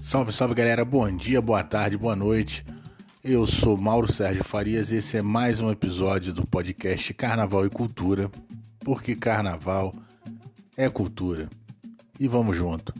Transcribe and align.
Salve, 0.00 0.32
salve 0.32 0.54
galera, 0.54 0.84
bom 0.84 1.10
dia, 1.16 1.40
boa 1.40 1.64
tarde, 1.64 1.96
boa 1.96 2.14
noite. 2.14 2.64
Eu 3.24 3.46
sou 3.46 3.76
Mauro 3.76 4.12
Sérgio 4.12 4.44
Farias 4.44 4.90
e 4.90 4.96
esse 4.96 5.16
é 5.16 5.22
mais 5.22 5.60
um 5.60 5.70
episódio 5.70 6.32
do 6.32 6.46
podcast 6.46 7.14
Carnaval 7.14 7.64
e 7.64 7.70
Cultura, 7.70 8.30
porque 8.80 9.16
carnaval 9.16 9.94
é 10.76 10.88
cultura. 10.90 11.48
E 12.20 12.28
vamos 12.28 12.56
junto. 12.56 12.92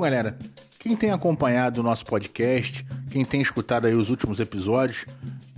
Bom, 0.00 0.04
galera, 0.04 0.34
quem 0.78 0.96
tem 0.96 1.10
acompanhado 1.10 1.80
o 1.80 1.82
nosso 1.82 2.06
podcast 2.06 2.86
quem 3.10 3.22
tem 3.22 3.42
escutado 3.42 3.86
aí 3.86 3.94
os 3.94 4.08
últimos 4.08 4.40
episódios, 4.40 5.04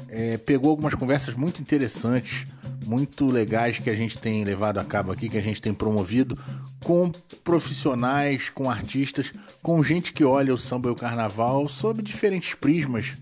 é, 0.09 0.37
pegou 0.37 0.70
algumas 0.70 0.95
conversas 0.95 1.37
muito 1.37 1.62
interessantes, 1.62 2.45
muito 2.84 3.27
legais 3.27 3.78
que 3.78 3.88
a 3.88 3.95
gente 3.95 4.18
tem 4.18 4.42
levado 4.42 4.78
a 4.78 4.84
cabo 4.84 5.12
aqui, 5.12 5.28
que 5.28 5.38
a 5.38 5.42
gente 5.42 5.62
tem 5.62 5.73
promovido 5.73 6.37
com 6.82 7.09
profissionais, 7.45 8.48
com 8.48 8.68
artistas, 8.68 9.32
com 9.62 9.80
gente 9.84 10.12
que 10.12 10.24
olha 10.24 10.52
o 10.52 10.59
samba 10.59 10.88
e 10.88 10.90
o 10.90 10.96
carnaval 10.96 11.68
sob 11.68 12.02
diferentes 12.02 12.54
prismas, 12.54 13.15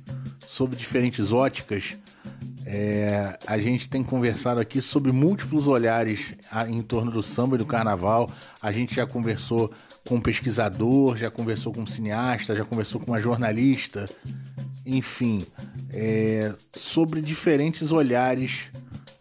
sob 0.48 0.74
diferentes 0.74 1.32
óticas. 1.32 1.98
É, 2.64 3.36
a 3.46 3.58
gente 3.58 3.88
tem 3.88 4.02
conversado 4.02 4.60
aqui 4.60 4.80
sobre 4.80 5.12
múltiplos 5.12 5.66
olhares 5.66 6.34
em 6.68 6.80
torno 6.80 7.10
do 7.10 7.22
samba 7.22 7.56
e 7.56 7.58
do 7.58 7.66
carnaval. 7.66 8.30
A 8.62 8.70
gente 8.70 8.94
já 8.94 9.06
conversou 9.06 9.70
com 10.10 10.16
um 10.16 10.20
pesquisador, 10.20 11.16
já 11.16 11.30
conversou 11.30 11.72
com 11.72 11.82
um 11.82 11.86
cineasta, 11.86 12.56
já 12.56 12.64
conversou 12.64 13.00
com 13.00 13.12
uma 13.12 13.20
jornalista, 13.20 14.10
enfim, 14.84 15.46
é, 15.88 16.52
sobre 16.76 17.22
diferentes 17.22 17.92
olhares 17.92 18.72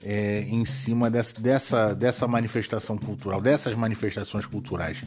é, 0.03 0.47
em 0.49 0.65
cima 0.65 1.11
dessa, 1.11 1.39
dessa, 1.39 1.93
dessa 1.93 2.27
manifestação 2.27 2.97
cultural, 2.97 3.39
dessas 3.39 3.75
manifestações 3.75 4.47
culturais 4.47 5.03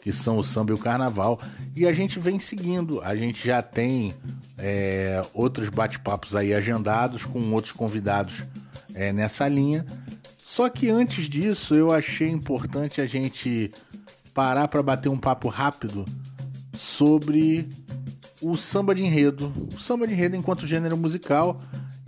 que 0.00 0.12
são 0.12 0.38
o 0.38 0.42
samba 0.42 0.70
e 0.70 0.74
o 0.74 0.78
carnaval. 0.78 1.38
E 1.76 1.86
a 1.86 1.92
gente 1.92 2.18
vem 2.18 2.40
seguindo, 2.40 3.02
a 3.02 3.14
gente 3.14 3.46
já 3.46 3.60
tem 3.60 4.14
é, 4.56 5.22
outros 5.34 5.68
bate-papos 5.68 6.34
aí 6.34 6.54
agendados 6.54 7.26
com 7.26 7.52
outros 7.52 7.72
convidados 7.72 8.44
é, 8.94 9.12
nessa 9.12 9.46
linha. 9.46 9.84
Só 10.42 10.70
que 10.70 10.88
antes 10.88 11.28
disso, 11.28 11.74
eu 11.74 11.92
achei 11.92 12.30
importante 12.30 13.02
a 13.02 13.06
gente 13.06 13.70
parar 14.38 14.68
para 14.68 14.80
bater 14.84 15.08
um 15.08 15.16
papo 15.16 15.48
rápido 15.48 16.04
sobre 16.72 17.68
o 18.40 18.56
samba 18.56 18.94
de 18.94 19.02
enredo. 19.02 19.52
O 19.74 19.80
samba 19.80 20.06
de 20.06 20.14
enredo 20.14 20.36
enquanto 20.36 20.64
gênero 20.64 20.96
musical. 20.96 21.60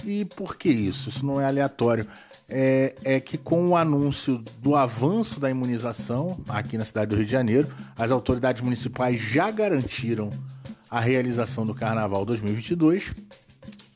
E 0.04 0.24
por 0.24 0.54
que 0.54 0.68
isso? 0.68 1.08
Isso 1.08 1.26
não 1.26 1.40
é 1.40 1.44
aleatório. 1.44 2.06
É, 2.48 2.94
é, 3.02 3.18
que 3.18 3.36
com 3.36 3.70
o 3.70 3.76
anúncio 3.76 4.44
do 4.62 4.76
avanço 4.76 5.40
da 5.40 5.50
imunização 5.50 6.40
aqui 6.48 6.78
na 6.78 6.84
cidade 6.84 7.08
do 7.08 7.16
Rio 7.16 7.24
de 7.24 7.32
Janeiro, 7.32 7.66
as 7.98 8.12
autoridades 8.12 8.62
municipais 8.62 9.20
já 9.20 9.50
garantiram 9.50 10.30
a 10.88 11.00
realização 11.00 11.66
do 11.66 11.74
Carnaval 11.74 12.24
2022 12.24 13.12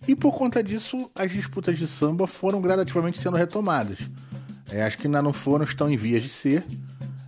e 0.08 0.16
por 0.16 0.34
conta 0.34 0.60
disso 0.60 1.08
as 1.14 1.30
disputas 1.30 1.78
de 1.78 1.86
samba 1.86 2.26
foram 2.26 2.60
gradativamente 2.60 3.16
sendo 3.16 3.36
retomadas. 3.36 4.00
É, 4.72 4.82
as 4.82 4.96
que 4.96 5.06
ainda 5.06 5.22
não 5.22 5.32
foram 5.32 5.64
estão 5.64 5.88
em 5.88 5.96
vias 5.96 6.20
de 6.20 6.28
ser 6.28 6.64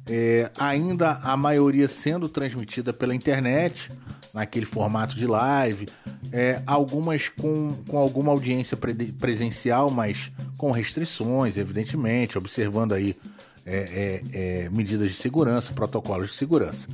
é, 0.09 0.51
ainda 0.59 1.19
a 1.23 1.37
maioria 1.37 1.89
sendo 1.89 2.29
transmitida 2.29 2.93
pela 2.93 3.15
internet, 3.15 3.91
naquele 4.33 4.67
formato 4.67 5.17
de 5.17 5.27
live, 5.27 5.89
é, 6.31 6.63
algumas 6.67 7.29
com, 7.29 7.75
com 7.89 7.97
alguma 7.97 8.31
audiência 8.31 8.77
pre 8.77 8.95
presencial, 8.95 9.91
mas 9.91 10.31
com 10.57 10.71
restrições, 10.71 11.57
evidentemente, 11.57 12.37
observando 12.37 12.93
aí 12.93 13.17
é, 13.65 14.23
é, 14.33 14.65
é 14.65 14.69
medidas 14.69 15.11
de 15.11 15.17
segurança, 15.17 15.73
protocolos 15.73 16.29
de 16.29 16.35
segurança. 16.35 16.87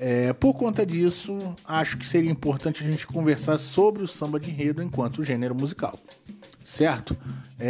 É, 0.00 0.32
por 0.32 0.54
conta 0.54 0.84
disso, 0.84 1.38
acho 1.64 1.96
que 1.96 2.04
seria 2.04 2.30
importante 2.30 2.84
a 2.84 2.90
gente 2.90 3.06
conversar 3.06 3.56
sobre 3.58 4.02
o 4.02 4.08
samba 4.08 4.40
de 4.40 4.50
enredo 4.50 4.82
enquanto 4.82 5.22
gênero 5.22 5.54
musical, 5.54 5.98
certo? 6.66 7.16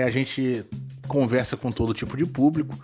a 0.04 0.10
gente 0.10 0.64
conversa 1.06 1.56
com 1.56 1.70
todo 1.70 1.92
tipo 1.92 2.16
de 2.16 2.24
público, 2.24 2.74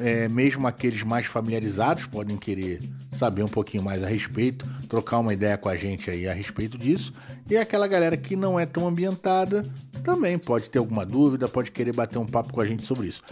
é, 0.00 0.28
mesmo 0.28 0.66
aqueles 0.66 1.02
mais 1.02 1.26
familiarizados 1.26 2.06
podem 2.06 2.36
querer 2.36 2.80
saber 3.12 3.42
um 3.42 3.48
pouquinho 3.48 3.82
mais 3.82 4.02
a 4.02 4.06
respeito, 4.06 4.66
trocar 4.88 5.18
uma 5.18 5.32
ideia 5.32 5.58
com 5.58 5.68
a 5.68 5.76
gente 5.76 6.10
aí 6.10 6.28
a 6.28 6.32
respeito 6.32 6.78
disso. 6.78 7.12
E 7.48 7.56
aquela 7.56 7.86
galera 7.86 8.16
que 8.16 8.36
não 8.36 8.58
é 8.58 8.66
tão 8.66 8.86
ambientada 8.86 9.62
também 10.04 10.38
pode 10.38 10.70
ter 10.70 10.78
alguma 10.78 11.04
dúvida, 11.04 11.48
pode 11.48 11.70
querer 11.70 11.94
bater 11.94 12.18
um 12.18 12.26
papo 12.26 12.52
com 12.52 12.60
a 12.60 12.66
gente 12.66 12.84
sobre 12.84 13.08
isso. 13.08 13.22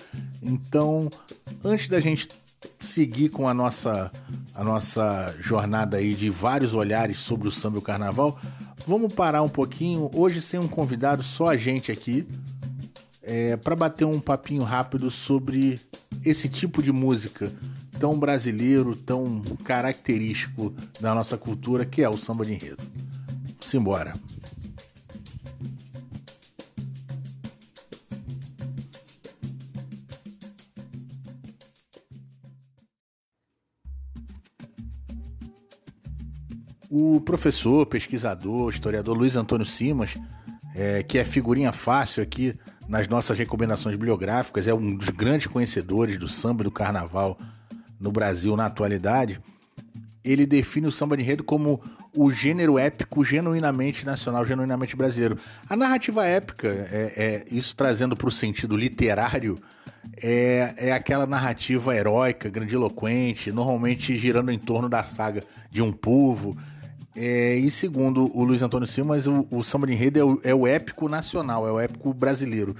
Então, 0.42 1.08
antes 1.64 1.88
da 1.88 2.00
gente 2.00 2.28
seguir 2.80 3.28
com 3.28 3.48
a 3.48 3.54
nossa 3.54 4.10
a 4.54 4.64
nossa 4.64 5.34
jornada 5.38 5.98
aí 5.98 6.14
de 6.14 6.30
vários 6.30 6.74
olhares 6.74 7.18
sobre 7.18 7.46
o 7.46 7.50
samba 7.50 7.76
e 7.76 7.78
o 7.78 7.82
carnaval, 7.82 8.38
vamos 8.86 9.12
parar 9.12 9.42
um 9.42 9.48
pouquinho. 9.48 10.10
Hoje 10.14 10.40
sem 10.40 10.58
um 10.58 10.66
convidado, 10.66 11.22
só 11.22 11.48
a 11.48 11.56
gente 11.56 11.92
aqui 11.92 12.26
é, 13.26 13.56
para 13.56 13.74
bater 13.74 14.04
um 14.04 14.20
papinho 14.20 14.62
rápido 14.62 15.10
sobre 15.10 15.80
esse 16.24 16.48
tipo 16.48 16.80
de 16.80 16.92
música 16.92 17.52
tão 17.98 18.16
brasileiro, 18.16 18.94
tão 18.94 19.42
característico 19.64 20.72
da 21.00 21.12
nossa 21.12 21.36
cultura, 21.36 21.84
que 21.84 22.02
é 22.02 22.08
o 22.08 22.16
samba 22.16 22.44
de 22.44 22.54
enredo. 22.54 22.82
Simbora. 23.60 24.14
O 36.88 37.20
professor, 37.20 37.84
pesquisador, 37.86 38.70
historiador 38.70 39.18
Luiz 39.18 39.34
Antônio 39.34 39.66
Simas, 39.66 40.14
é, 40.74 41.02
que 41.02 41.18
é 41.18 41.24
figurinha 41.24 41.72
fácil 41.72 42.22
aqui 42.22 42.56
nas 42.88 43.08
nossas 43.08 43.38
recomendações 43.38 43.96
bibliográficas, 43.96 44.68
é 44.68 44.74
um 44.74 44.94
dos 44.94 45.08
grandes 45.10 45.46
conhecedores 45.46 46.18
do 46.18 46.28
samba 46.28 46.62
e 46.62 46.64
do 46.64 46.70
carnaval 46.70 47.38
no 48.00 48.12
Brasil 48.12 48.56
na 48.56 48.66
atualidade. 48.66 49.40
Ele 50.24 50.46
define 50.46 50.86
o 50.86 50.92
samba 50.92 51.16
de 51.16 51.22
enredo 51.22 51.44
como 51.44 51.80
o 52.16 52.30
gênero 52.30 52.78
épico 52.78 53.24
genuinamente 53.24 54.04
nacional, 54.04 54.44
genuinamente 54.44 54.96
brasileiro. 54.96 55.38
A 55.68 55.76
narrativa 55.76 56.24
épica, 56.24 56.68
é, 56.68 57.12
é 57.16 57.44
isso 57.54 57.76
trazendo 57.76 58.16
para 58.16 58.28
o 58.28 58.32
sentido 58.32 58.76
literário, 58.76 59.58
é, 60.22 60.74
é 60.76 60.92
aquela 60.92 61.26
narrativa 61.26 61.94
heróica, 61.94 62.48
grandiloquente, 62.48 63.52
normalmente 63.52 64.16
girando 64.16 64.50
em 64.50 64.58
torno 64.58 64.88
da 64.88 65.02
saga 65.02 65.42
de 65.70 65.82
um 65.82 65.92
povo, 65.92 66.56
é, 67.16 67.54
e 67.54 67.70
segundo 67.70 68.30
o 68.36 68.44
Luiz 68.44 68.60
Antônio 68.60 68.86
Simas, 68.86 69.26
o, 69.26 69.46
o 69.50 69.64
samba 69.64 69.86
de 69.86 69.94
enredo 69.94 70.18
é 70.18 70.24
o, 70.24 70.40
é 70.44 70.54
o, 70.54 70.66
épico 70.66 71.08
nacional, 71.08 71.66
é 71.66 71.72
o 71.72 71.80
épico 71.80 72.12
brasileiro. 72.12 72.76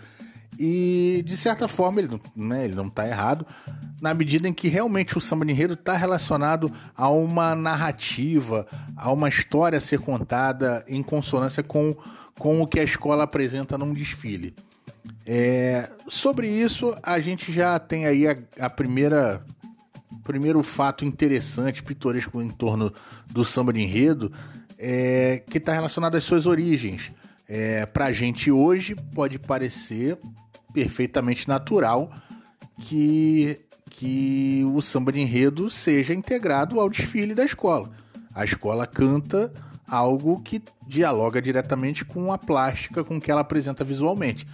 E 0.59 1.23
de 1.27 1.37
certa 1.37 1.67
forma 1.67 2.01
ele, 2.01 2.21
né, 2.37 2.67
ele 2.67 2.75
não 2.75 2.87
está 2.87 3.07
errado, 3.07 3.47
na 4.01 4.13
medida 4.13 4.47
em 4.47 4.53
que 4.53 4.69
realmente 4.69 5.17
o 5.17 5.21
samba 5.21 5.47
de 5.47 5.53
enredo 5.53 5.73
está 5.73 5.97
relacionado 5.97 6.71
a 6.95 7.09
uma 7.09 7.55
narrativa, 7.55 8.67
a 8.95 9.11
uma 9.11 9.29
história 9.29 9.79
a 9.79 9.81
ser 9.81 10.01
contada 10.01 10.85
em 10.87 11.03
consonância 11.03 11.63
com, 11.63 11.97
com 12.39 12.61
o 12.61 12.67
que 12.67 12.79
a 12.79 12.85
escola 12.85 13.25
apresenta 13.25 13.79
num 13.79 13.93
desfile. 13.93 14.55
É, 15.25 15.91
sobre 16.09 16.49
isso, 16.49 16.95
a 17.03 17.19
gente 17.21 17.53
já 17.53 17.79
tem 17.79 18.07
aí 18.07 18.29
a, 18.29 18.37
a 18.61 18.71
primeira 18.71 19.43
primeiro 20.26 20.62
fato 20.62 21.04
interessante, 21.04 21.82
pitoresco 21.82 22.43
em 22.43 22.50
torno 22.50 22.93
do 23.31 23.44
samba 23.44 23.73
de 23.73 23.81
enredo, 23.81 24.32
é 24.78 25.43
que 25.49 25.58
está 25.58 25.73
relacionado 25.73 26.17
às 26.17 26.25
suas 26.25 26.44
origens. 26.44 27.12
É, 27.49 27.87
Para 27.87 28.06
a 28.06 28.12
gente 28.12 28.50
hoje 28.50 28.94
pode 29.14 29.38
parecer 29.38 30.19
perfeitamente 30.75 31.49
natural 31.49 32.12
que, 32.81 33.58
que 33.88 34.62
o 34.75 34.81
samba 34.82 35.12
de 35.12 35.20
enredo 35.20 35.70
seja 35.70 36.12
integrado 36.12 36.81
ao 36.81 36.90
desfile 36.90 37.34
da 37.34 37.44
escola. 37.44 37.90
A 38.34 38.44
escola 38.44 38.87
canta 38.87 39.52
algo 39.88 40.43
que 40.43 40.61
dialoga 40.87 41.40
diretamente 41.40 42.05
com 42.05 42.32
a 42.32 42.37
plástica 42.37 43.05
com 43.05 43.20
que 43.20 43.31
ela 43.31 43.40
apresenta 43.43 43.84
visualmente. 43.84 44.46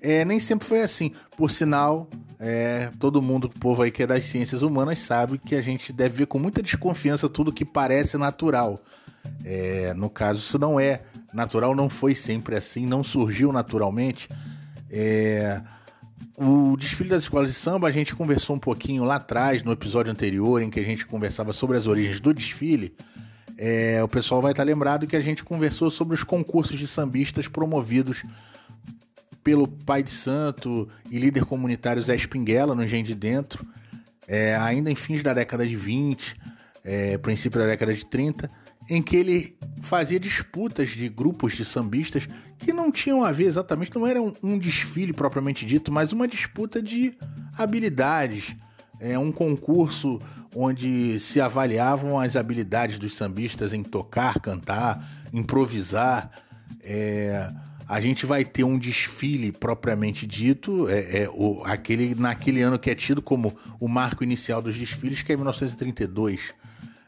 É, 0.00 0.24
nem 0.24 0.40
sempre 0.40 0.66
foi 0.66 0.82
assim. 0.82 1.12
Por 1.36 1.50
sinal, 1.50 2.10
é, 2.44 2.90
todo 2.98 3.22
mundo, 3.22 3.44
o 3.44 3.60
povo 3.60 3.82
aí 3.82 3.92
que 3.92 4.02
é 4.02 4.06
das 4.06 4.24
ciências 4.24 4.62
humanas, 4.62 4.98
sabe 4.98 5.38
que 5.38 5.54
a 5.54 5.60
gente 5.60 5.92
deve 5.92 6.16
ver 6.16 6.26
com 6.26 6.40
muita 6.40 6.60
desconfiança 6.60 7.28
tudo 7.28 7.52
que 7.52 7.64
parece 7.64 8.18
natural. 8.18 8.80
É, 9.44 9.94
no 9.94 10.10
caso, 10.10 10.40
isso 10.40 10.58
não 10.58 10.80
é 10.80 11.02
natural, 11.32 11.72
não 11.72 11.88
foi 11.88 12.16
sempre 12.16 12.56
assim, 12.56 12.84
não 12.84 13.04
surgiu 13.04 13.52
naturalmente. 13.52 14.28
É, 14.90 15.60
o 16.36 16.76
desfile 16.76 17.10
das 17.10 17.22
escolas 17.22 17.48
de 17.48 17.54
samba, 17.54 17.86
a 17.86 17.92
gente 17.92 18.12
conversou 18.12 18.56
um 18.56 18.58
pouquinho 18.58 19.04
lá 19.04 19.14
atrás, 19.16 19.62
no 19.62 19.70
episódio 19.70 20.10
anterior, 20.10 20.60
em 20.60 20.68
que 20.68 20.80
a 20.80 20.84
gente 20.84 21.06
conversava 21.06 21.52
sobre 21.52 21.76
as 21.76 21.86
origens 21.86 22.18
do 22.18 22.34
desfile. 22.34 22.92
É, 23.56 24.02
o 24.02 24.08
pessoal 24.08 24.42
vai 24.42 24.50
estar 24.50 24.64
lembrado 24.64 25.06
que 25.06 25.14
a 25.14 25.20
gente 25.20 25.44
conversou 25.44 25.92
sobre 25.92 26.16
os 26.16 26.24
concursos 26.24 26.76
de 26.76 26.88
sambistas 26.88 27.46
promovidos 27.46 28.24
pelo 29.42 29.66
pai 29.66 30.02
de 30.02 30.10
santo 30.10 30.88
e 31.10 31.18
líder 31.18 31.44
comunitário 31.44 32.02
Zé 32.02 32.14
Espinguela, 32.14 32.74
no 32.74 32.84
Engenho 32.84 33.04
de 33.04 33.14
Dentro, 33.14 33.66
é, 34.28 34.56
ainda 34.56 34.90
em 34.90 34.94
fins 34.94 35.22
da 35.22 35.34
década 35.34 35.66
de 35.66 35.74
20, 35.74 36.36
é, 36.84 37.18
princípio 37.18 37.58
da 37.58 37.66
década 37.66 37.92
de 37.92 38.04
30, 38.06 38.48
em 38.88 39.02
que 39.02 39.16
ele 39.16 39.56
fazia 39.82 40.18
disputas 40.18 40.90
de 40.90 41.08
grupos 41.08 41.54
de 41.54 41.64
sambistas 41.64 42.28
que 42.58 42.72
não 42.72 42.90
tinham 42.90 43.24
a 43.24 43.32
ver 43.32 43.44
exatamente, 43.44 43.94
não 43.94 44.06
era 44.06 44.20
um, 44.20 44.32
um 44.42 44.58
desfile 44.58 45.12
propriamente 45.12 45.66
dito, 45.66 45.92
mas 45.92 46.12
uma 46.12 46.28
disputa 46.28 46.80
de 46.82 47.16
habilidades, 47.56 48.56
é 49.00 49.18
um 49.18 49.32
concurso 49.32 50.18
onde 50.54 51.18
se 51.18 51.40
avaliavam 51.40 52.18
as 52.18 52.36
habilidades 52.36 52.98
dos 52.98 53.14
sambistas 53.14 53.72
em 53.72 53.82
tocar, 53.82 54.38
cantar, 54.38 55.04
improvisar. 55.32 56.30
É, 56.84 57.48
a 57.88 58.00
gente 58.00 58.24
vai 58.24 58.44
ter 58.44 58.64
um 58.64 58.78
desfile 58.78 59.52
propriamente 59.52 60.26
dito, 60.26 60.88
é, 60.88 61.22
é, 61.22 61.30
o, 61.30 61.62
aquele, 61.64 62.14
naquele 62.14 62.62
ano 62.62 62.78
que 62.78 62.90
é 62.90 62.94
tido 62.94 63.20
como 63.20 63.56
o 63.78 63.88
marco 63.88 64.24
inicial 64.24 64.62
dos 64.62 64.76
desfiles, 64.76 65.22
que 65.22 65.32
é 65.32 65.36
1932, 65.36 66.54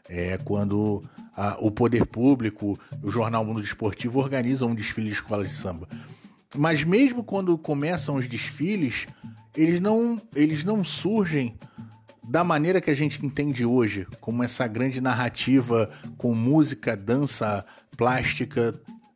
é, 0.09 0.37
quando 0.37 1.01
a, 1.35 1.57
o 1.59 1.71
poder 1.71 2.05
público, 2.05 2.79
o 3.01 3.09
jornal 3.09 3.43
Mundo 3.45 3.61
Desportivo 3.61 4.19
organizam 4.19 4.69
um 4.69 4.75
desfile 4.75 5.07
de 5.07 5.13
escolas 5.13 5.49
de 5.49 5.55
samba. 5.55 5.87
Mas 6.55 6.83
mesmo 6.83 7.23
quando 7.23 7.57
começam 7.57 8.15
os 8.15 8.27
desfiles, 8.27 9.05
eles 9.55 9.79
não, 9.79 10.21
eles 10.35 10.63
não 10.63 10.83
surgem 10.83 11.57
da 12.27 12.43
maneira 12.43 12.81
que 12.81 12.89
a 12.89 12.95
gente 12.95 13.23
entende 13.23 13.65
hoje, 13.65 14.07
como 14.19 14.43
essa 14.43 14.65
grande 14.67 14.99
narrativa 14.99 15.91
com 16.17 16.33
música, 16.33 16.95
dança, 16.95 17.63
plástica, 17.95 18.73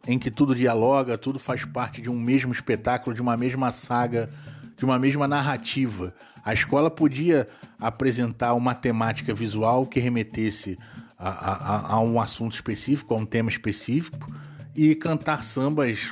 em 0.10 0.18
que 0.18 0.32
tudo 0.32 0.56
dialoga, 0.56 1.20
tudo 1.20 1.38
faz 1.38 1.64
parte 1.64 2.02
de 2.02 2.10
um 2.10 2.20
mesmo 2.20 2.52
espetáculo, 2.52 3.16
de 3.16 3.22
uma 3.22 3.38
mesma 3.38 3.72
saga, 3.72 4.28
de 4.76 4.84
uma 4.84 4.98
mesma 4.98 5.28
narrativa. 5.28 6.16
A 6.44 6.52
escola 6.52 6.90
podia 6.90 7.48
apresentar 7.80 8.56
uma 8.56 8.74
temática 8.74 9.36
visual 9.36 9.86
que 9.86 10.00
remetesse 10.00 10.80
a, 11.16 11.30
a, 11.30 11.94
a 11.94 12.02
um 12.02 12.20
assunto 12.20 12.54
específico, 12.54 13.14
a 13.14 13.18
um 13.18 13.26
tema 13.26 13.52
específico, 13.52 14.18
e 14.76 14.96
cantar 14.96 15.44
sambas 15.44 16.12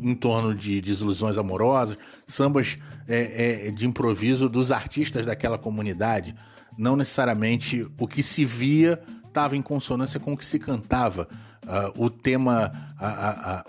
em 0.00 0.14
torno 0.14 0.54
de 0.54 0.80
desilusões 0.80 1.36
amorosas, 1.36 1.98
sambas 2.26 2.78
é, 3.06 3.66
é, 3.66 3.70
de 3.70 3.86
improviso 3.86 4.48
dos 4.48 4.72
artistas 4.72 5.26
daquela 5.26 5.58
comunidade. 5.58 6.34
Não 6.78 6.96
necessariamente 6.96 7.86
o 8.00 8.08
que 8.08 8.22
se 8.22 8.46
via 8.46 8.98
estava 9.36 9.54
em 9.54 9.60
consonância 9.60 10.18
com 10.18 10.32
o 10.32 10.36
que 10.36 10.44
se 10.46 10.58
cantava. 10.58 11.28
Uh, 11.64 12.06
o, 12.06 12.10
tema, 12.10 12.72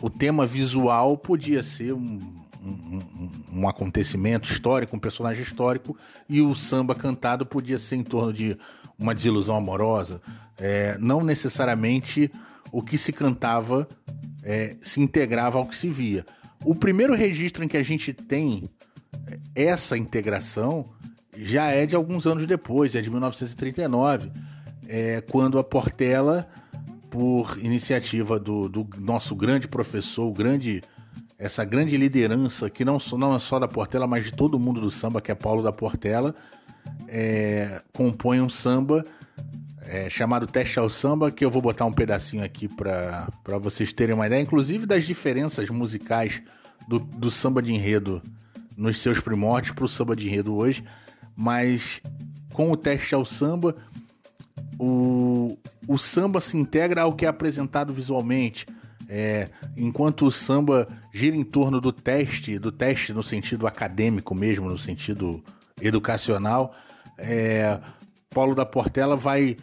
o 0.02 0.10
tema 0.10 0.46
visual 0.46 1.18
podia 1.18 1.62
ser 1.62 1.92
um, 1.92 2.20
um, 2.64 3.30
um, 3.52 3.68
acontecimento 3.68 4.50
histórico, 4.50 4.96
um 4.96 5.00
personagem 5.00 5.44
histórico, 5.44 5.98
e 6.30 6.42
o 6.42 6.56
samba 6.56 6.96
cantado 6.96 7.46
podia 7.46 7.78
ser 7.78 7.98
em 7.98 8.04
torno 8.04 8.32
de 8.32 8.58
uma 8.98 9.14
desilusão 9.14 9.58
amorosa. 9.58 10.22
É, 10.58 10.98
não 11.00 11.22
necessariamente 11.22 12.32
o 12.72 12.82
que 12.82 12.98
se 12.98 13.12
cantava 13.12 13.88
é, 14.44 14.78
se 14.82 15.02
integrava 15.02 15.58
ao 15.58 15.66
que 15.66 15.76
se 15.76 15.90
via. 15.90 16.26
O 16.64 16.74
primeiro 16.74 17.14
registro 17.14 17.64
em 17.64 17.68
que 17.68 17.78
a 17.78 17.84
gente 17.84 18.14
tem 18.14 18.64
essa 19.54 19.98
integração 19.98 20.86
já 21.38 21.72
é 21.72 21.86
de 21.86 21.96
alguns 21.96 22.26
anos 22.26 22.46
depois, 22.48 22.96
é 22.96 23.02
de 23.02 23.10
1939, 23.10 24.32
é, 24.88 25.22
quando 25.22 25.60
a 25.60 25.64
Portela 25.64 26.48
por 27.10 27.58
iniciativa 27.62 28.40
do, 28.40 28.68
do 28.68 28.88
nosso 29.00 29.36
grande 29.36 29.68
professor, 29.68 30.32
grande 30.32 30.82
essa 31.40 31.64
grande 31.64 31.96
liderança 31.98 32.70
que 32.70 32.84
não, 32.84 32.98
não 33.18 33.36
é 33.36 33.40
só 33.40 33.60
da 33.60 33.68
Portela, 33.68 34.08
mas 34.08 34.26
de 34.26 34.34
todo 34.34 34.60
mundo 34.60 34.82
do 34.82 34.90
samba, 34.90 35.22
que 35.22 35.32
é 35.32 35.36
Paulo 35.36 35.62
da 35.62 35.72
Portela, 35.72 36.34
é, 37.08 37.82
compõe 37.94 38.42
um 38.42 38.50
samba 38.50 39.06
é, 39.86 40.10
chamado 40.10 40.48
Teste 40.48 40.80
ao 40.80 40.90
Samba, 40.90 41.32
que 41.32 41.46
eu 41.46 41.52
vou 41.52 41.62
botar 41.62 41.86
um 41.86 41.94
pedacinho 41.94 42.44
aqui 42.44 42.68
para 42.68 43.58
vocês 43.60 43.94
terem 43.94 44.16
uma 44.16 44.26
ideia, 44.26 44.42
inclusive 44.42 44.86
das 44.86 45.06
diferenças 45.06 45.70
musicais 45.70 46.42
do, 46.88 47.00
do 47.00 47.30
samba 47.30 47.62
de 47.62 47.72
enredo 47.72 48.22
nos 48.76 49.00
seus 49.00 49.20
primórdios 49.20 49.74
para 49.74 49.86
o 49.86 49.88
samba 49.88 50.16
de 50.16 50.28
enredo 50.28 50.56
hoje, 50.56 50.84
mas 51.36 52.02
com 52.52 52.72
o 52.72 52.78
Teste 52.78 53.14
ao 53.14 53.24
Samba 53.24 53.76
o, 54.80 55.58
o 55.88 55.98
samba 55.98 56.42
se 56.42 56.58
integra 56.58 57.02
ao 57.02 57.14
que 57.14 57.26
é 57.26 57.30
apresentado 57.30 57.94
visualmente. 57.94 58.66
É, 59.10 59.50
enquanto 59.76 60.26
o 60.26 60.32
samba 60.32 60.88
gira 61.14 61.36
em 61.36 61.44
torno 61.44 61.80
do 61.80 61.92
teste, 61.92 62.60
do 62.60 62.72
teste 62.72 63.14
no 63.14 63.24
sentido 63.24 63.66
acadêmico 63.66 64.36
mesmo, 64.36 64.70
no 64.70 64.78
sentido 64.78 65.42
educacional, 65.82 66.74
é, 67.18 67.80
Paulo 68.30 68.54
da 68.54 68.66
Portela 68.66 69.16
vai 69.16 69.58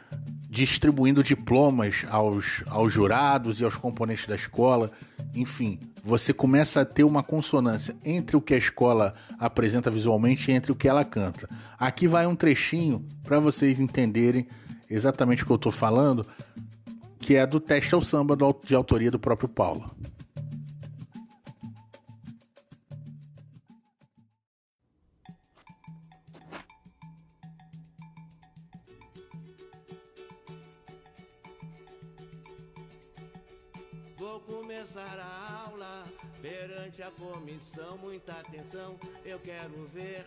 distribuindo 0.48 1.22
diplomas 1.22 2.06
aos, 2.08 2.62
aos 2.68 2.92
jurados 2.92 3.60
e 3.60 3.64
aos 3.64 3.74
componentes 3.74 4.26
da 4.26 4.36
escola. 4.36 4.90
Enfim, 5.34 5.80
você 6.04 6.32
começa 6.32 6.80
a 6.80 6.84
ter 6.84 7.02
uma 7.02 7.22
consonância 7.22 7.94
entre 8.04 8.36
o 8.36 8.40
que 8.40 8.54
a 8.54 8.58
escola 8.58 9.14
apresenta 9.38 9.90
visualmente 9.90 10.50
e 10.50 10.54
entre 10.54 10.70
o 10.70 10.76
que 10.76 10.88
ela 10.88 11.04
canta. 11.04 11.48
Aqui 11.78 12.06
vai 12.06 12.26
um 12.26 12.36
trechinho 12.36 13.04
para 13.24 13.40
vocês 13.40 13.80
entenderem 13.80 14.46
exatamente 14.88 15.42
o 15.42 15.46
que 15.46 15.52
eu 15.52 15.56
estou 15.56 15.72
falando, 15.72 16.26
que 17.18 17.34
é 17.34 17.46
do 17.46 17.58
teste 17.58 17.94
ao 17.94 18.02
samba 18.02 18.36
de 18.64 18.74
autoria 18.74 19.10
do 19.10 19.18
próprio 19.18 19.48
Paulo. 19.48 19.90
Vou 34.18 34.40
começar 34.40 35.18
a 35.18 35.64
aula 35.66 36.04
perante 36.42 37.02
a 37.02 37.10
comissão. 37.10 37.96
Muita 37.98 38.32
atenção, 38.32 38.98
eu 39.24 39.38
quero 39.38 39.86
ver 39.86 40.26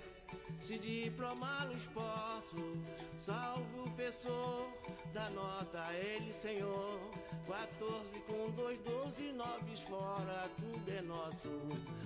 se 0.59 0.77
diplomá-los 0.77 1.87
posso, 1.87 2.77
salvo 3.19 3.83
o 3.83 3.91
professor, 3.91 4.67
da 5.13 5.29
nota 5.29 5.85
ele, 5.93 6.33
Senhor. 6.33 6.99
14 7.47 8.19
com 8.27 8.51
dois, 8.51 8.77
12, 8.79 9.31
nove 9.31 9.77
fora, 9.87 10.49
tudo 10.57 10.89
é 10.89 11.01
nosso. 11.01 11.49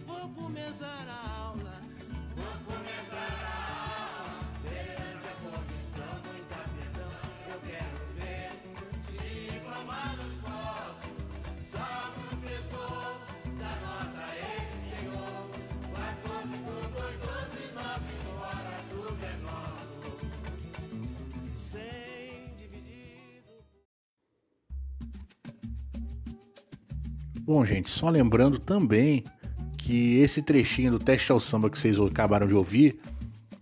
Vou 0.05 0.29
começar 0.29 1.07
a 1.07 1.39
aula, 1.45 1.81
vou 2.35 2.75
começar 2.75 3.31
a 3.41 3.55
aula. 4.19 4.39
Perante 4.61 5.27
a 5.27 5.35
comissão, 5.41 6.13
muita 6.31 6.55
atenção, 6.55 7.11
eu 7.51 7.59
quero 7.61 7.97
ver 8.17 8.51
se 9.03 9.17
diplomá-los 9.51 10.35
posso, 10.35 11.09
salvo 11.71 12.00
Bom, 27.43 27.65
gente, 27.65 27.89
só 27.89 28.07
lembrando 28.09 28.59
também 28.59 29.23
que 29.77 30.17
esse 30.17 30.43
trechinho 30.43 30.91
do 30.91 30.99
teste 30.99 31.31
ao 31.31 31.39
samba 31.39 31.71
que 31.71 31.79
vocês 31.79 31.99
acabaram 31.99 32.47
de 32.47 32.53
ouvir, 32.53 32.99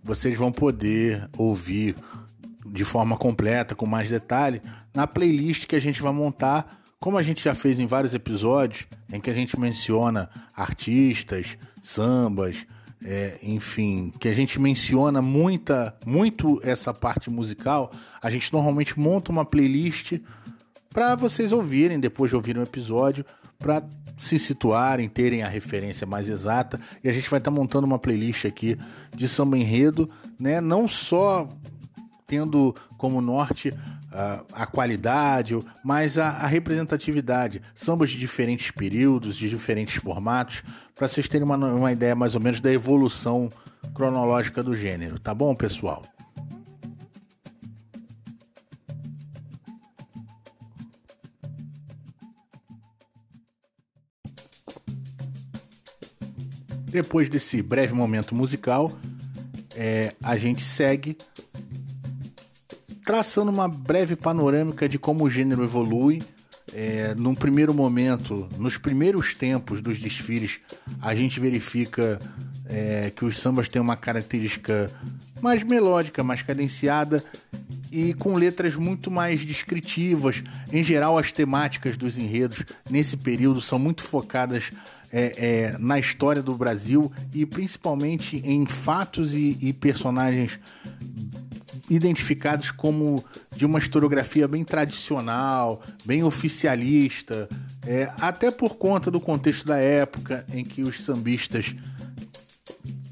vocês 0.04 0.36
vão 0.36 0.52
poder 0.52 1.28
ouvir 1.36 1.94
de 2.66 2.84
forma 2.84 3.16
completa, 3.16 3.74
com 3.74 3.86
mais 3.86 4.10
detalhe, 4.10 4.60
na 4.94 5.06
playlist 5.06 5.66
que 5.66 5.74
a 5.74 5.80
gente 5.80 6.02
vai 6.02 6.12
montar, 6.12 6.82
como 7.00 7.16
a 7.16 7.22
gente 7.22 7.42
já 7.42 7.54
fez 7.54 7.80
em 7.80 7.86
vários 7.86 8.12
episódios, 8.12 8.86
em 9.10 9.18
que 9.18 9.30
a 9.30 9.34
gente 9.34 9.58
menciona 9.58 10.28
artistas, 10.54 11.56
sambas, 11.80 12.66
é, 13.02 13.38
enfim, 13.42 14.12
que 14.20 14.28
a 14.28 14.34
gente 14.34 14.60
menciona 14.60 15.22
muita, 15.22 15.96
muito 16.04 16.60
essa 16.62 16.92
parte 16.92 17.30
musical, 17.30 17.90
a 18.22 18.28
gente 18.28 18.52
normalmente 18.52 19.00
monta 19.00 19.32
uma 19.32 19.44
playlist 19.44 20.20
para 20.90 21.16
vocês 21.16 21.50
ouvirem 21.50 21.98
depois 21.98 22.30
de 22.30 22.36
ouvirem 22.36 22.60
o 22.60 22.66
episódio 22.66 23.24
para 23.60 23.84
se 24.16 24.38
situarem, 24.38 25.08
terem 25.08 25.42
a 25.42 25.48
referência 25.48 26.06
mais 26.06 26.28
exata. 26.28 26.80
E 27.04 27.08
a 27.08 27.12
gente 27.12 27.30
vai 27.30 27.38
estar 27.38 27.50
tá 27.50 27.56
montando 27.56 27.86
uma 27.86 27.98
playlist 27.98 28.44
aqui 28.46 28.76
de 29.14 29.28
samba 29.28 29.56
enredo, 29.56 30.10
né? 30.38 30.60
Não 30.60 30.88
só 30.88 31.46
tendo 32.26 32.74
como 32.96 33.20
norte 33.20 33.68
uh, 33.68 34.44
a 34.52 34.66
qualidade, 34.66 35.58
mas 35.84 36.18
a, 36.18 36.28
a, 36.28 36.46
representatividade. 36.46 37.62
Sambas 37.74 38.10
de 38.10 38.18
diferentes 38.18 38.70
períodos, 38.70 39.36
de 39.36 39.48
diferentes 39.48 39.96
formatos, 39.96 40.62
para 40.94 41.08
vocês 41.08 41.28
terem 41.28 41.44
uma, 41.44 41.56
uma 41.56 41.92
ideia 41.92 42.14
mais 42.14 42.34
ou 42.34 42.40
menos 42.40 42.60
da 42.60 42.72
evolução 42.72 43.48
cronológica 43.94 44.62
do 44.62 44.76
gênero, 44.76 45.18
tá 45.18 45.34
bom, 45.34 45.54
pessoal? 45.54 46.02
Depois 56.90 57.28
desse 57.28 57.62
breve 57.62 57.94
momento 57.94 58.34
musical, 58.34 58.92
é, 59.76 60.12
a 60.20 60.36
gente 60.36 60.64
segue 60.64 61.16
traçando 63.04 63.50
uma 63.50 63.68
breve 63.68 64.16
panorâmica 64.16 64.88
de 64.88 64.98
como 64.98 65.24
o 65.24 65.30
gênero 65.30 65.62
evolui. 65.62 66.20
É, 66.72 67.14
num 67.16 67.34
primeiro 67.34 67.72
momento, 67.72 68.48
nos 68.58 68.76
primeiros 68.76 69.34
tempos 69.34 69.80
dos 69.80 70.00
desfiles, 70.00 70.60
a 71.00 71.14
gente 71.14 71.38
verifica 71.38 72.20
é, 72.68 73.12
que 73.14 73.24
os 73.24 73.38
sambas 73.38 73.68
têm 73.68 73.80
uma 73.80 73.96
característica 73.96 74.90
mais 75.40 75.62
melódica, 75.62 76.22
mais 76.22 76.42
cadenciada 76.42 77.22
e 77.90 78.14
com 78.14 78.34
letras 78.34 78.76
muito 78.76 79.10
mais 79.10 79.44
descritivas. 79.44 80.42
Em 80.72 80.82
geral, 80.82 81.18
as 81.18 81.32
temáticas 81.32 81.96
dos 81.96 82.18
enredos 82.18 82.64
nesse 82.88 83.16
período 83.16 83.60
são 83.60 83.78
muito 83.78 84.02
focadas 84.02 84.70
é, 85.12 85.72
é, 85.72 85.78
na 85.78 85.98
história 85.98 86.42
do 86.42 86.54
Brasil 86.54 87.12
e 87.32 87.44
principalmente 87.44 88.36
em 88.44 88.64
fatos 88.64 89.34
e, 89.34 89.58
e 89.60 89.72
personagens 89.72 90.58
identificados 91.88 92.70
como 92.70 93.22
de 93.54 93.66
uma 93.66 93.78
historiografia 93.78 94.46
bem 94.46 94.62
tradicional, 94.62 95.82
bem 96.04 96.22
oficialista, 96.22 97.48
é, 97.84 98.08
até 98.20 98.50
por 98.50 98.76
conta 98.76 99.10
do 99.10 99.20
contexto 99.20 99.66
da 99.66 99.76
época 99.76 100.46
em 100.52 100.64
que 100.64 100.82
os 100.82 101.02
sambistas 101.02 101.74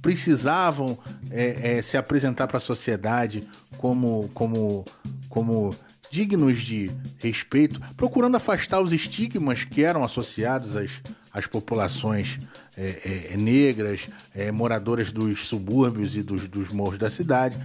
precisavam 0.00 0.96
é, 1.30 1.78
é, 1.78 1.82
se 1.82 1.96
apresentar 1.96 2.46
para 2.46 2.58
a 2.58 2.60
sociedade 2.60 3.46
como, 3.78 4.30
como, 4.32 4.84
como 5.28 5.74
dignos 6.10 6.62
de 6.62 6.90
respeito, 7.18 7.80
procurando 7.96 8.36
afastar 8.36 8.80
os 8.80 8.92
estigmas 8.92 9.64
que 9.64 9.82
eram 9.82 10.04
associados 10.04 10.76
às, 10.76 11.02
às 11.32 11.46
populações 11.46 12.38
é, 12.76 13.32
é, 13.32 13.36
negras, 13.36 14.08
é, 14.34 14.50
moradoras 14.50 15.12
dos 15.12 15.46
subúrbios 15.46 16.16
e 16.16 16.22
dos, 16.22 16.48
dos 16.48 16.68
morros 16.70 16.98
da 16.98 17.10
cidade. 17.10 17.56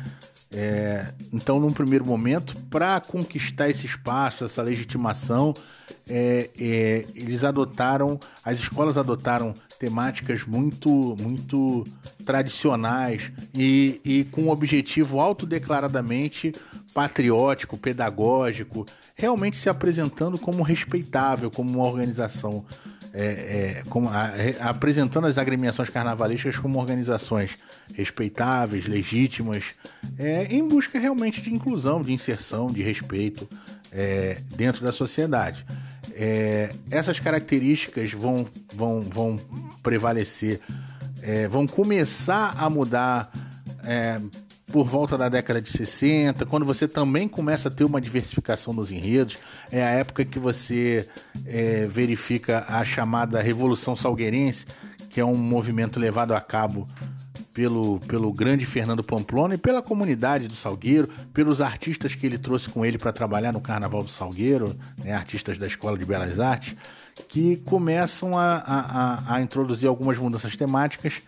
É, 0.55 1.11
então, 1.31 1.59
num 1.59 1.71
primeiro 1.71 2.05
momento, 2.05 2.55
para 2.69 2.99
conquistar 2.99 3.69
esse 3.69 3.87
espaço, 3.87 4.45
essa 4.45 4.61
legitimação, 4.61 5.53
é, 6.07 6.49
é, 6.59 7.05
eles 7.15 7.43
adotaram, 7.43 8.19
as 8.43 8.59
escolas 8.59 8.97
adotaram 8.97 9.55
temáticas 9.79 10.45
muito, 10.45 11.15
muito 11.19 11.87
tradicionais 12.23 13.31
e, 13.53 13.99
e 14.05 14.23
com 14.25 14.43
um 14.43 14.49
objetivo 14.49 15.19
autodeclaradamente 15.19 16.53
patriótico, 16.93 17.75
pedagógico, 17.75 18.85
realmente 19.15 19.57
se 19.57 19.69
apresentando 19.69 20.39
como 20.39 20.61
respeitável, 20.61 21.49
como 21.49 21.71
uma 21.71 21.85
organização 21.85 22.63
é, 23.13 23.25
é, 23.25 23.83
como, 23.89 24.09
a, 24.09 24.31
apresentando 24.61 25.27
as 25.27 25.37
agremiações 25.37 25.89
carnavalescas 25.89 26.57
como 26.57 26.79
organizações 26.79 27.59
respeitáveis, 27.93 28.87
legítimas, 28.87 29.65
é, 30.17 30.47
em 30.49 30.67
busca 30.67 30.97
realmente 30.97 31.39
de 31.39 31.53
inclusão, 31.53 32.01
de 32.01 32.11
inserção, 32.11 32.71
de 32.71 32.81
respeito 32.81 33.47
é, 33.91 34.39
dentro 34.55 34.83
da 34.83 34.91
sociedade. 34.91 35.63
É, 36.15 36.73
essas 36.89 37.19
características 37.19 38.11
vão, 38.13 38.47
vão, 38.73 39.01
vão 39.01 39.39
prevalecer, 39.83 40.59
é, 41.21 41.47
vão 41.47 41.67
começar 41.67 42.55
a 42.57 42.69
mudar 42.69 43.31
por 44.73 44.87
volta 44.87 45.15
da 45.15 45.29
década 45.29 45.61
de 45.61 45.69
60, 45.69 46.47
quando 46.47 46.65
você 46.65 46.87
também 46.87 47.27
começa 47.27 47.67
a 47.67 47.71
ter 47.71 47.83
uma 47.83 48.01
diversificação 48.01 48.73
nos 48.73 48.91
enredos, 48.91 49.37
é 49.71 49.83
a 49.83 49.89
época 49.89 50.25
que 50.25 50.39
você 50.39 51.07
é, 51.45 51.85
verifica 51.85 52.65
a 52.67 52.83
chamada 52.83 53.39
Revolução 53.39 53.95
Salgueirense, 53.95 54.65
que 55.11 55.19
é 55.19 55.25
um 55.25 55.37
movimento 55.37 55.99
levado 55.99 56.33
a 56.33 56.41
cabo 56.41 56.87
pelo, 57.53 57.99
pelo 57.99 58.33
grande 58.33 58.65
Fernando 58.65 59.03
Pamplona 59.03 59.53
e 59.53 59.59
pela 59.59 59.79
comunidade 59.79 60.47
do 60.47 60.55
Salgueiro, 60.55 61.07
pelos 61.31 61.61
artistas 61.61 62.15
que 62.15 62.25
ele 62.25 62.39
trouxe 62.39 62.67
com 62.67 62.83
ele 62.83 62.97
para 62.97 63.13
trabalhar 63.13 63.53
no 63.53 63.61
Carnaval 63.61 64.01
do 64.01 64.09
Salgueiro, 64.09 64.75
né, 64.97 65.13
artistas 65.13 65.59
da 65.59 65.67
Escola 65.67 65.99
de 65.99 66.03
Belas 66.03 66.39
Artes, 66.39 66.75
que 67.27 67.57
começam 67.57 68.35
a, 68.35 68.55
a, 68.65 69.35
a 69.35 69.41
introduzir 69.41 69.87
algumas 69.87 70.17
mudanças 70.17 70.57
temáticas 70.57 71.21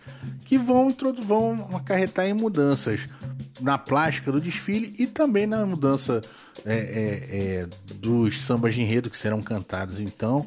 que 0.44 0.58
vão, 0.58 0.92
vão 1.22 1.68
acarretar 1.76 2.26
em 2.26 2.34
mudanças 2.34 3.08
na 3.60 3.78
plástica 3.78 4.30
do 4.30 4.40
desfile 4.40 4.94
e 4.98 5.06
também 5.06 5.46
na 5.46 5.64
mudança 5.64 6.20
é, 6.64 6.74
é, 6.74 7.36
é, 7.36 7.68
dos 7.94 8.40
sambas 8.40 8.74
de 8.74 8.82
enredo 8.82 9.10
que 9.10 9.16
serão 9.16 9.42
cantados. 9.42 10.00
Então, 10.00 10.46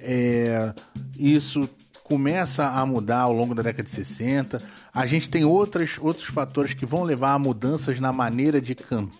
é, 0.00 0.72
isso 1.18 1.68
começa 2.04 2.68
a 2.68 2.86
mudar 2.86 3.20
ao 3.20 3.32
longo 3.32 3.54
da 3.54 3.62
década 3.62 3.82
de 3.82 3.90
60. 3.90 4.62
A 4.94 5.06
gente 5.06 5.28
tem 5.28 5.44
outras, 5.44 5.98
outros 6.00 6.26
fatores 6.26 6.72
que 6.72 6.86
vão 6.86 7.02
levar 7.02 7.32
a 7.32 7.38
mudanças 7.38 7.98
na 7.98 8.12
maneira 8.12 8.60
de, 8.60 8.76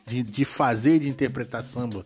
de, 0.06 0.22
de 0.22 0.44
fazer 0.44 0.96
e 0.96 1.00
de 1.00 1.08
interpretar 1.08 1.64
samba 1.64 2.04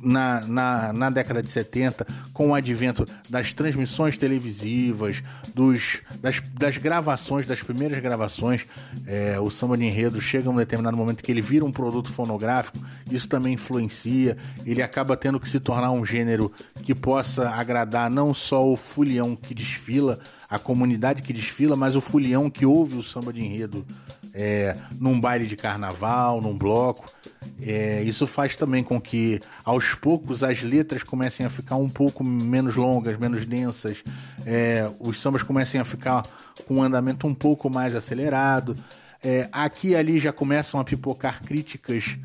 na, 0.00 0.40
na, 0.46 0.92
na 0.92 1.10
década 1.10 1.42
de 1.42 1.48
70, 1.48 2.06
com 2.32 2.50
o 2.50 2.54
advento 2.54 3.04
das 3.28 3.52
transmissões 3.52 4.16
televisivas, 4.16 5.22
dos, 5.54 6.00
das, 6.20 6.40
das 6.52 6.76
gravações, 6.76 7.46
das 7.46 7.62
primeiras 7.62 8.00
gravações, 8.00 8.66
é, 9.06 9.38
o 9.40 9.50
samba 9.50 9.76
de 9.76 9.84
enredo 9.84 10.20
chega 10.20 10.48
a 10.48 10.52
um 10.52 10.56
determinado 10.56 10.96
momento 10.96 11.22
que 11.22 11.32
ele 11.32 11.42
vira 11.42 11.64
um 11.64 11.72
produto 11.72 12.12
fonográfico, 12.12 12.78
isso 13.10 13.28
também 13.28 13.54
influencia, 13.54 14.36
ele 14.64 14.82
acaba 14.82 15.16
tendo 15.16 15.40
que 15.40 15.48
se 15.48 15.58
tornar 15.58 15.90
um 15.90 16.04
gênero 16.04 16.52
que 16.82 16.94
possa 16.94 17.50
agradar 17.50 18.10
não 18.10 18.32
só 18.32 18.66
o 18.66 18.76
fulião 18.76 19.34
que 19.34 19.54
desfila, 19.54 20.18
a 20.48 20.58
comunidade 20.58 21.22
que 21.22 21.32
desfila, 21.32 21.76
mas 21.76 21.96
o 21.96 22.00
fulião 22.00 22.48
que 22.48 22.64
ouve 22.64 22.96
o 22.96 23.02
samba 23.02 23.32
de 23.32 23.42
enredo 23.42 23.84
é, 24.32 24.76
num 24.98 25.20
baile 25.20 25.46
de 25.46 25.56
carnaval, 25.56 26.40
num 26.40 26.56
bloco. 26.56 27.04
É, 27.60 28.02
isso 28.02 28.26
faz 28.26 28.56
também 28.56 28.82
com 28.82 29.00
que, 29.00 29.40
aos 29.64 29.94
poucos, 29.94 30.42
as 30.42 30.62
letras 30.62 31.02
comecem 31.02 31.44
a 31.44 31.50
ficar 31.50 31.76
um 31.76 31.88
pouco 31.88 32.22
menos 32.24 32.76
longas, 32.76 33.18
menos 33.18 33.46
densas, 33.46 34.02
é, 34.46 34.90
os 35.00 35.18
sambas 35.18 35.42
comecem 35.42 35.80
a 35.80 35.84
ficar 35.84 36.22
com 36.66 36.76
um 36.76 36.82
andamento 36.82 37.26
um 37.26 37.34
pouco 37.34 37.70
mais 37.70 37.94
acelerado. 37.94 38.76
É, 39.22 39.48
aqui 39.52 39.88
e 39.88 39.96
ali 39.96 40.18
já 40.18 40.32
começam 40.32 40.78
a 40.78 40.84
pipocar 40.84 41.42
críticas 41.42 42.16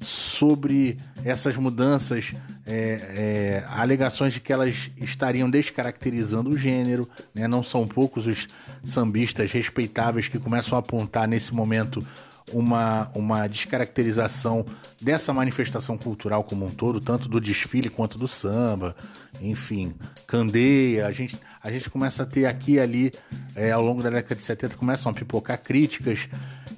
sobre 0.00 0.98
essas 1.24 1.56
mudanças, 1.56 2.32
é, 2.66 3.62
é, 3.64 3.64
alegações 3.68 4.34
de 4.34 4.40
que 4.40 4.52
elas 4.52 4.90
estariam 4.98 5.50
descaracterizando 5.50 6.50
o 6.50 6.58
gênero. 6.58 7.08
Né? 7.34 7.48
Não 7.48 7.62
são 7.62 7.86
poucos 7.86 8.26
os 8.26 8.46
sambistas 8.84 9.50
respeitáveis 9.52 10.28
que 10.28 10.38
começam 10.38 10.76
a 10.76 10.80
apontar 10.80 11.26
nesse 11.26 11.54
momento 11.54 12.06
uma, 12.52 13.10
uma 13.14 13.46
descaracterização 13.46 14.64
dessa 15.00 15.32
manifestação 15.32 15.98
cultural 15.98 16.44
como 16.44 16.66
um 16.66 16.70
todo, 16.70 17.00
tanto 17.00 17.28
do 17.28 17.40
desfile 17.40 17.88
quanto 17.88 18.18
do 18.18 18.28
samba, 18.28 18.94
enfim, 19.40 19.94
candeia. 20.26 21.06
A 21.06 21.12
gente, 21.12 21.38
a 21.62 21.70
gente 21.70 21.90
começa 21.90 22.22
a 22.22 22.26
ter 22.26 22.46
aqui 22.46 22.74
e 22.74 22.80
ali, 22.80 23.12
é, 23.54 23.70
ao 23.72 23.82
longo 23.82 24.02
da 24.02 24.10
década 24.10 24.36
de 24.36 24.42
70, 24.42 24.76
começam 24.76 25.10
a 25.10 25.14
pipocar 25.14 25.58
críticas. 25.60 26.28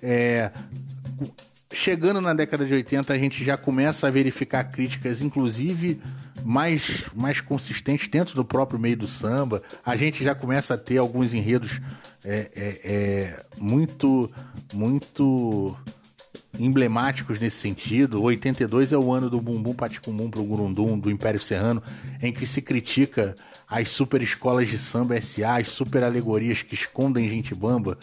É, 0.02 0.50
chegando 1.72 2.20
na 2.20 2.32
década 2.32 2.64
de 2.64 2.72
80, 2.72 3.12
a 3.12 3.18
gente 3.18 3.44
já 3.44 3.56
começa 3.56 4.06
a 4.06 4.10
verificar 4.10 4.64
críticas, 4.64 5.20
inclusive 5.20 6.00
mais, 6.44 7.04
mais 7.14 7.40
consistentes 7.40 8.08
dentro 8.08 8.34
do 8.34 8.44
próprio 8.44 8.78
meio 8.78 8.96
do 8.96 9.06
samba. 9.06 9.62
A 9.84 9.94
gente 9.96 10.24
já 10.24 10.34
começa 10.34 10.74
a 10.74 10.78
ter 10.78 10.98
alguns 10.98 11.34
enredos 11.34 11.80
é, 12.24 12.50
é, 12.54 12.80
é, 12.84 13.44
muito, 13.58 14.30
muito 14.72 15.76
emblemáticos 16.58 17.38
nesse 17.38 17.56
sentido. 17.56 18.22
82 18.22 18.92
é 18.92 18.98
o 18.98 19.12
ano 19.12 19.28
do 19.28 19.40
Bumbum 19.40 19.74
Paticumum 19.74 20.30
pro 20.30 20.44
Gurundum, 20.44 20.98
do 20.98 21.10
Império 21.10 21.40
Serrano, 21.40 21.82
em 22.22 22.32
que 22.32 22.46
se 22.46 22.62
critica 22.62 23.34
as 23.68 23.90
super 23.90 24.22
escolas 24.22 24.68
de 24.68 24.78
samba 24.78 25.20
SA, 25.20 25.58
as 25.58 25.68
super 25.68 26.02
alegorias 26.02 26.62
que 26.62 26.74
escondem 26.74 27.28
gente 27.28 27.54
bamba, 27.54 27.98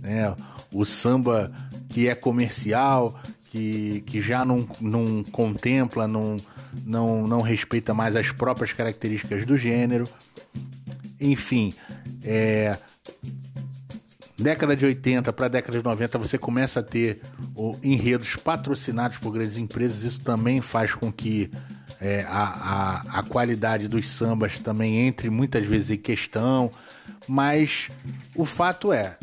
né? 0.00 0.34
o 0.72 0.84
samba 0.84 1.52
que 1.88 2.08
é 2.08 2.14
comercial, 2.14 3.18
que, 3.50 4.02
que 4.06 4.20
já 4.20 4.44
não, 4.44 4.68
não 4.80 5.24
contempla, 5.24 6.06
não, 6.06 6.36
não, 6.84 7.26
não 7.26 7.40
respeita 7.40 7.94
mais 7.94 8.14
as 8.16 8.30
próprias 8.30 8.72
características 8.72 9.46
do 9.46 9.56
gênero. 9.56 10.04
Enfim, 11.18 11.72
é, 12.22 12.76
década 14.38 14.76
de 14.76 14.84
80 14.84 15.32
para 15.32 15.48
década 15.48 15.78
de 15.78 15.84
90 15.84 16.18
você 16.18 16.36
começa 16.36 16.80
a 16.80 16.82
ter 16.82 17.20
o, 17.54 17.76
enredos 17.82 18.36
patrocinados 18.36 19.18
por 19.18 19.30
grandes 19.30 19.56
empresas. 19.56 20.02
Isso 20.02 20.20
também 20.20 20.60
faz 20.60 20.94
com 20.94 21.10
que 21.10 21.50
é, 22.00 22.26
a, 22.28 23.02
a, 23.08 23.20
a 23.20 23.22
qualidade 23.22 23.88
dos 23.88 24.08
sambas 24.08 24.58
também 24.58 25.06
entre 25.06 25.30
muitas 25.30 25.66
vezes 25.66 25.90
em 25.90 25.96
questão. 25.96 26.70
Mas 27.26 27.88
o 28.34 28.44
fato 28.44 28.92
é, 28.92 29.16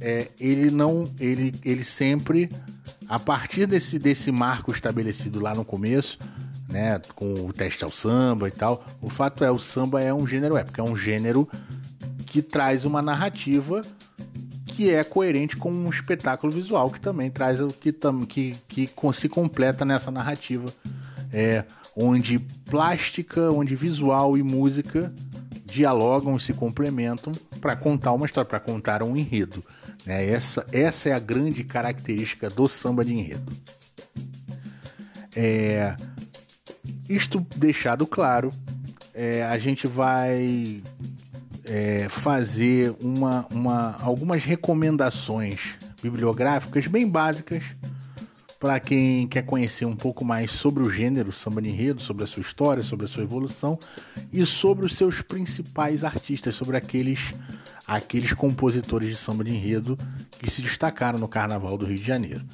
é, 0.00 0.28
ele 0.38 0.70
não. 0.70 1.04
Ele, 1.18 1.54
ele 1.64 1.84
sempre, 1.84 2.50
a 3.08 3.18
partir 3.18 3.66
desse, 3.66 3.98
desse 3.98 4.30
marco 4.30 4.72
estabelecido 4.72 5.40
lá 5.40 5.54
no 5.54 5.64
começo, 5.64 6.18
né, 6.68 7.00
com 7.14 7.32
o 7.46 7.52
teste 7.52 7.84
ao 7.84 7.90
samba 7.90 8.48
e 8.48 8.50
tal, 8.50 8.84
o 9.00 9.08
fato 9.08 9.44
é, 9.44 9.50
o 9.50 9.58
samba 9.58 10.02
é 10.02 10.12
um 10.12 10.26
gênero 10.26 10.56
épico, 10.56 10.80
é 10.80 10.84
um 10.84 10.96
gênero 10.96 11.48
que 12.26 12.42
traz 12.42 12.84
uma 12.84 13.00
narrativa 13.00 13.82
que 14.66 14.94
é 14.94 15.02
coerente 15.02 15.56
com 15.56 15.72
um 15.72 15.88
espetáculo 15.88 16.52
visual 16.52 16.90
que 16.90 17.00
também 17.00 17.30
traz 17.30 17.58
o 17.58 17.68
que, 17.68 17.92
que, 18.28 18.54
que 18.68 18.90
se 19.12 19.28
completa 19.28 19.84
nessa 19.84 20.10
narrativa. 20.10 20.72
É, 21.32 21.64
onde 21.96 22.38
plástica, 22.38 23.50
onde 23.50 23.74
visual 23.74 24.38
e 24.38 24.42
música 24.42 25.12
dialogam 25.66 26.36
e 26.36 26.40
se 26.40 26.52
complementam 26.54 27.32
para 27.60 27.74
contar 27.74 28.12
uma 28.12 28.24
história, 28.24 28.48
para 28.48 28.60
contar 28.60 29.02
um 29.02 29.16
enredo. 29.16 29.64
Né? 30.08 30.26
Essa, 30.30 30.66
essa 30.72 31.10
é 31.10 31.12
a 31.12 31.18
grande 31.18 31.62
característica 31.62 32.48
do 32.48 32.66
samba 32.66 33.04
de 33.04 33.12
enredo. 33.12 33.52
É, 35.36 35.94
isto 37.06 37.46
deixado 37.56 38.06
claro, 38.06 38.50
é, 39.12 39.44
a 39.44 39.58
gente 39.58 39.86
vai 39.86 40.82
é, 41.66 42.08
fazer 42.08 42.96
uma, 42.98 43.46
uma, 43.50 43.98
algumas 44.00 44.46
recomendações 44.46 45.74
bibliográficas 46.02 46.86
bem 46.86 47.06
básicas 47.06 47.64
para 48.58 48.80
quem 48.80 49.28
quer 49.28 49.42
conhecer 49.42 49.84
um 49.84 49.94
pouco 49.94 50.24
mais 50.24 50.52
sobre 50.52 50.82
o 50.82 50.90
gênero 50.90 51.30
samba 51.30 51.60
de 51.60 51.68
enredo, 51.68 52.00
sobre 52.00 52.24
a 52.24 52.26
sua 52.26 52.40
história, 52.40 52.82
sobre 52.82 53.04
a 53.04 53.08
sua 53.08 53.22
evolução 53.22 53.78
e 54.32 54.44
sobre 54.46 54.86
os 54.86 54.96
seus 54.96 55.20
principais 55.20 56.02
artistas, 56.02 56.54
sobre 56.54 56.78
aqueles 56.78 57.34
aqueles 57.88 58.34
compositores 58.34 59.08
de 59.08 59.16
samba 59.16 59.42
de 59.42 59.50
enredo 59.50 59.98
que 60.38 60.50
se 60.50 60.60
destacaram 60.60 61.18
no 61.18 61.26
Carnaval 61.26 61.78
do 61.78 61.86
Rio 61.86 61.96
de 61.96 62.04
Janeiro. 62.04 62.44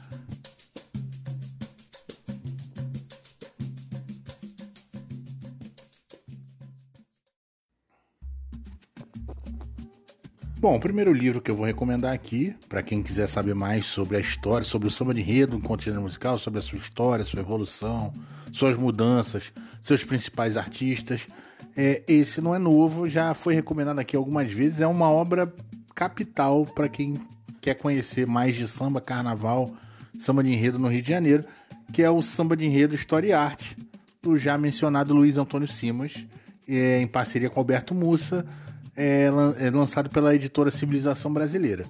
Bom, 10.56 10.76
o 10.76 10.80
primeiro 10.80 11.12
livro 11.12 11.42
que 11.42 11.50
eu 11.50 11.56
vou 11.56 11.66
recomendar 11.66 12.14
aqui, 12.14 12.56
para 12.70 12.82
quem 12.82 13.02
quiser 13.02 13.28
saber 13.28 13.54
mais 13.54 13.84
sobre 13.84 14.16
a 14.16 14.20
história, 14.20 14.64
sobre 14.64 14.88
o 14.88 14.90
samba 14.90 15.12
de 15.12 15.20
enredo, 15.20 15.56
um 15.56 15.60
conteúdo 15.60 16.00
musical, 16.00 16.38
sobre 16.38 16.58
a 16.58 16.62
sua 16.62 16.78
história, 16.78 17.22
sua 17.22 17.40
evolução, 17.40 18.10
suas 18.50 18.74
mudanças, 18.74 19.52
seus 19.82 20.04
principais 20.04 20.56
artistas. 20.56 21.26
É, 21.76 22.02
esse 22.06 22.40
não 22.40 22.54
é 22.54 22.58
novo, 22.58 23.08
já 23.08 23.34
foi 23.34 23.54
recomendado 23.54 23.98
aqui 23.98 24.16
algumas 24.16 24.50
vezes. 24.50 24.80
É 24.80 24.86
uma 24.86 25.10
obra 25.10 25.52
capital 25.94 26.64
para 26.64 26.88
quem 26.88 27.14
quer 27.60 27.74
conhecer 27.74 28.26
mais 28.26 28.56
de 28.56 28.68
samba, 28.68 29.00
carnaval, 29.00 29.74
samba 30.18 30.42
de 30.44 30.52
enredo 30.52 30.78
no 30.78 30.88
Rio 30.88 31.02
de 31.02 31.08
Janeiro, 31.08 31.44
que 31.92 32.02
é 32.02 32.10
o 32.10 32.20
Samba 32.22 32.56
de 32.56 32.64
Enredo 32.66 32.94
História 32.94 33.28
e 33.28 33.32
Arte, 33.32 33.76
do 34.22 34.36
já 34.36 34.56
mencionado 34.58 35.14
Luiz 35.14 35.36
Antônio 35.36 35.68
Simas, 35.68 36.26
é, 36.68 37.00
em 37.00 37.06
parceria 37.06 37.50
com 37.50 37.60
Alberto 37.60 37.94
Mussa 37.94 38.44
é, 38.96 39.28
é 39.58 39.70
lançado 39.70 40.08
pela 40.10 40.34
editora 40.34 40.70
Civilização 40.70 41.32
Brasileira. 41.32 41.84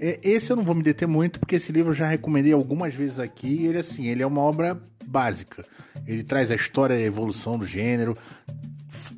É, 0.00 0.18
esse 0.22 0.50
eu 0.50 0.56
não 0.56 0.62
vou 0.62 0.74
me 0.74 0.82
deter 0.82 1.08
muito, 1.08 1.40
porque 1.40 1.56
esse 1.56 1.72
livro 1.72 1.90
eu 1.90 1.94
já 1.94 2.06
recomendei 2.06 2.52
algumas 2.52 2.94
vezes 2.94 3.18
aqui. 3.18 3.66
ele, 3.66 3.78
assim, 3.78 4.06
ele 4.06 4.22
é 4.22 4.26
uma 4.26 4.40
obra 4.40 4.80
básica. 5.06 5.64
Ele 6.06 6.22
traz 6.22 6.50
a 6.50 6.54
história 6.54 6.94
e 6.94 7.02
a 7.02 7.06
evolução 7.06 7.58
do 7.58 7.66
gênero, 7.66 8.16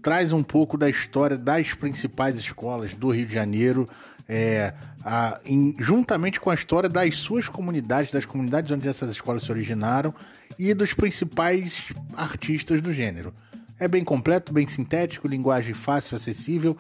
traz 0.03 0.33
um 0.33 0.43
pouco 0.43 0.77
da 0.77 0.89
história 0.89 1.37
das 1.37 1.75
principais 1.75 2.37
escolas 2.37 2.95
do 2.95 3.11
Rio 3.11 3.27
de 3.27 3.35
Janeiro, 3.35 3.89
é, 4.29 4.73
a, 5.05 5.41
em, 5.45 5.75
juntamente 5.79 6.39
com 6.39 6.51
a 6.51 6.55
história 6.55 6.89
das 6.89 7.17
suas 7.17 7.49
comunidades, 7.49 8.13
das 8.13 8.25
comunidades 8.25 8.71
onde 8.71 8.89
essas 8.89 9.11
escolas 9.11 9.43
se 9.43 9.51
originaram 9.51 10.15
e 10.59 10.73
dos 10.75 10.95
principais 10.95 11.93
artistas 12.17 12.81
do 12.81 12.93
gênero. 12.93 13.33
É 13.79 13.89
bem 13.89 14.05
completo, 14.05 14.53
bem 14.53 14.69
sintético, 14.69 15.27
linguagem 15.27 15.73
fácil, 15.73 16.17
acessível. 16.17 16.77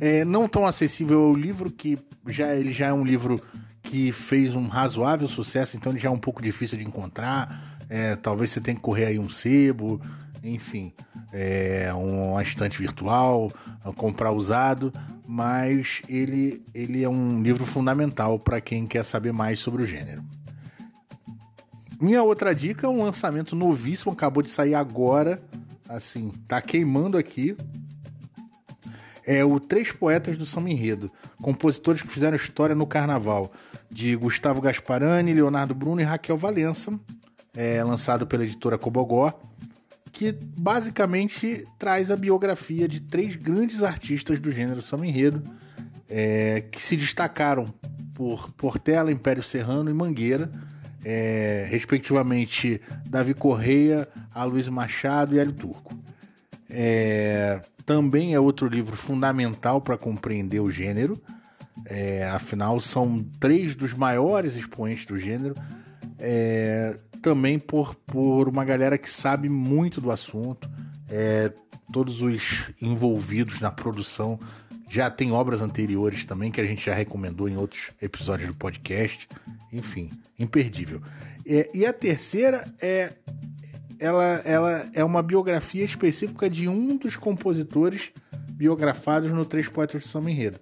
É, 0.00 0.24
não 0.24 0.48
tão 0.48 0.66
acessível 0.66 1.24
ao 1.24 1.34
livro, 1.34 1.68
que 1.68 1.98
já 2.28 2.54
ele 2.54 2.72
já 2.72 2.86
é 2.86 2.92
um 2.92 3.04
livro 3.04 3.42
que 3.82 4.12
fez 4.12 4.54
um 4.54 4.66
razoável 4.68 5.28
sucesso, 5.28 5.76
então 5.76 5.92
ele 5.92 5.98
já 5.98 6.08
é 6.08 6.12
um 6.12 6.18
pouco 6.18 6.40
difícil 6.40 6.78
de 6.78 6.84
encontrar. 6.84 7.76
É, 7.88 8.16
talvez 8.16 8.50
você 8.50 8.60
tenha 8.60 8.76
que 8.76 8.82
correr 8.82 9.06
aí 9.06 9.18
um 9.18 9.28
sebo, 9.28 10.00
enfim, 10.44 10.92
é, 11.32 11.90
uma 11.94 12.42
estante 12.42 12.78
virtual, 12.78 13.50
comprar 13.96 14.30
usado, 14.30 14.92
mas 15.26 16.02
ele, 16.08 16.62
ele 16.74 17.02
é 17.02 17.08
um 17.08 17.42
livro 17.42 17.64
fundamental 17.64 18.38
para 18.38 18.60
quem 18.60 18.86
quer 18.86 19.04
saber 19.04 19.32
mais 19.32 19.58
sobre 19.58 19.82
o 19.82 19.86
gênero. 19.86 20.22
Minha 22.00 22.22
outra 22.22 22.54
dica 22.54 22.86
é 22.86 22.90
um 22.90 23.02
lançamento 23.02 23.56
novíssimo, 23.56 24.12
acabou 24.12 24.42
de 24.42 24.50
sair 24.50 24.74
agora, 24.74 25.40
assim, 25.88 26.30
tá 26.46 26.60
queimando 26.60 27.16
aqui. 27.16 27.56
É 29.26 29.42
o 29.42 29.58
Três 29.58 29.90
Poetas 29.90 30.36
do 30.36 30.44
Samba 30.44 30.68
Enredo, 30.68 31.10
compositores 31.40 32.02
que 32.02 32.08
fizeram 32.08 32.36
história 32.36 32.74
no 32.74 32.86
carnaval, 32.86 33.50
de 33.90 34.14
Gustavo 34.16 34.60
Gasparani, 34.60 35.32
Leonardo 35.32 35.74
Bruno 35.74 36.02
e 36.02 36.04
Raquel 36.04 36.36
Valença, 36.36 36.92
é, 37.56 37.82
lançado 37.82 38.26
pela 38.26 38.44
editora 38.44 38.76
Cobogó, 38.76 39.32
que 40.14 40.30
basicamente 40.56 41.66
traz 41.76 42.08
a 42.08 42.16
biografia 42.16 42.86
de 42.86 43.00
três 43.00 43.34
grandes 43.34 43.82
artistas 43.82 44.38
do 44.38 44.50
gênero 44.50 44.80
samba 44.80 45.04
enredo, 45.04 45.42
é, 46.08 46.62
que 46.70 46.80
se 46.80 46.96
destacaram 46.96 47.66
por 48.14 48.52
Portela, 48.52 49.10
Império 49.10 49.42
Serrano 49.42 49.90
e 49.90 49.92
Mangueira, 49.92 50.50
é, 51.04 51.66
respectivamente 51.68 52.80
Davi 53.06 53.34
Correia, 53.34 54.08
Aloysio 54.32 54.72
Machado 54.72 55.34
e 55.34 55.40
Hélio 55.40 55.52
Turco. 55.52 55.92
É, 56.70 57.60
também 57.84 58.34
é 58.34 58.40
outro 58.40 58.68
livro 58.68 58.96
fundamental 58.96 59.80
para 59.80 59.98
compreender 59.98 60.60
o 60.60 60.70
gênero, 60.70 61.20
é, 61.86 62.24
afinal 62.30 62.78
são 62.78 63.20
três 63.40 63.74
dos 63.74 63.92
maiores 63.94 64.54
expoentes 64.54 65.06
do 65.06 65.18
gênero, 65.18 65.56
é, 66.20 66.96
também 67.24 67.58
por, 67.58 67.94
por 67.94 68.50
uma 68.50 68.66
galera 68.66 68.98
que 68.98 69.08
sabe 69.08 69.48
muito 69.48 69.98
do 69.98 70.10
assunto, 70.10 70.70
é, 71.08 71.50
todos 71.90 72.20
os 72.20 72.70
envolvidos 72.82 73.60
na 73.60 73.70
produção 73.70 74.38
já 74.90 75.10
tem 75.10 75.32
obras 75.32 75.62
anteriores 75.62 76.26
também 76.26 76.52
que 76.52 76.60
a 76.60 76.66
gente 76.66 76.84
já 76.84 76.92
recomendou 76.92 77.48
em 77.48 77.56
outros 77.56 77.92
episódios 78.02 78.48
do 78.48 78.54
podcast. 78.54 79.26
Enfim, 79.72 80.10
imperdível. 80.38 81.00
É, 81.46 81.70
e 81.72 81.86
a 81.86 81.94
terceira 81.94 82.62
é 82.78 83.14
ela, 83.98 84.42
ela 84.44 84.86
é 84.92 85.02
uma 85.02 85.22
biografia 85.22 85.82
específica 85.82 86.50
de 86.50 86.68
um 86.68 86.98
dos 86.98 87.16
compositores 87.16 88.10
biografados 88.50 89.32
no 89.32 89.46
Três 89.46 89.66
Poetas 89.66 90.02
de 90.02 90.08
Samba 90.10 90.30
Enredo, 90.30 90.60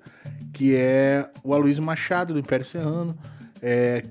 que 0.52 0.76
é 0.76 1.28
o 1.42 1.52
Aloysio 1.52 1.82
Machado, 1.82 2.34
do 2.34 2.38
Império 2.38 2.64
Serrano, 2.64 3.18
é, 3.60 4.04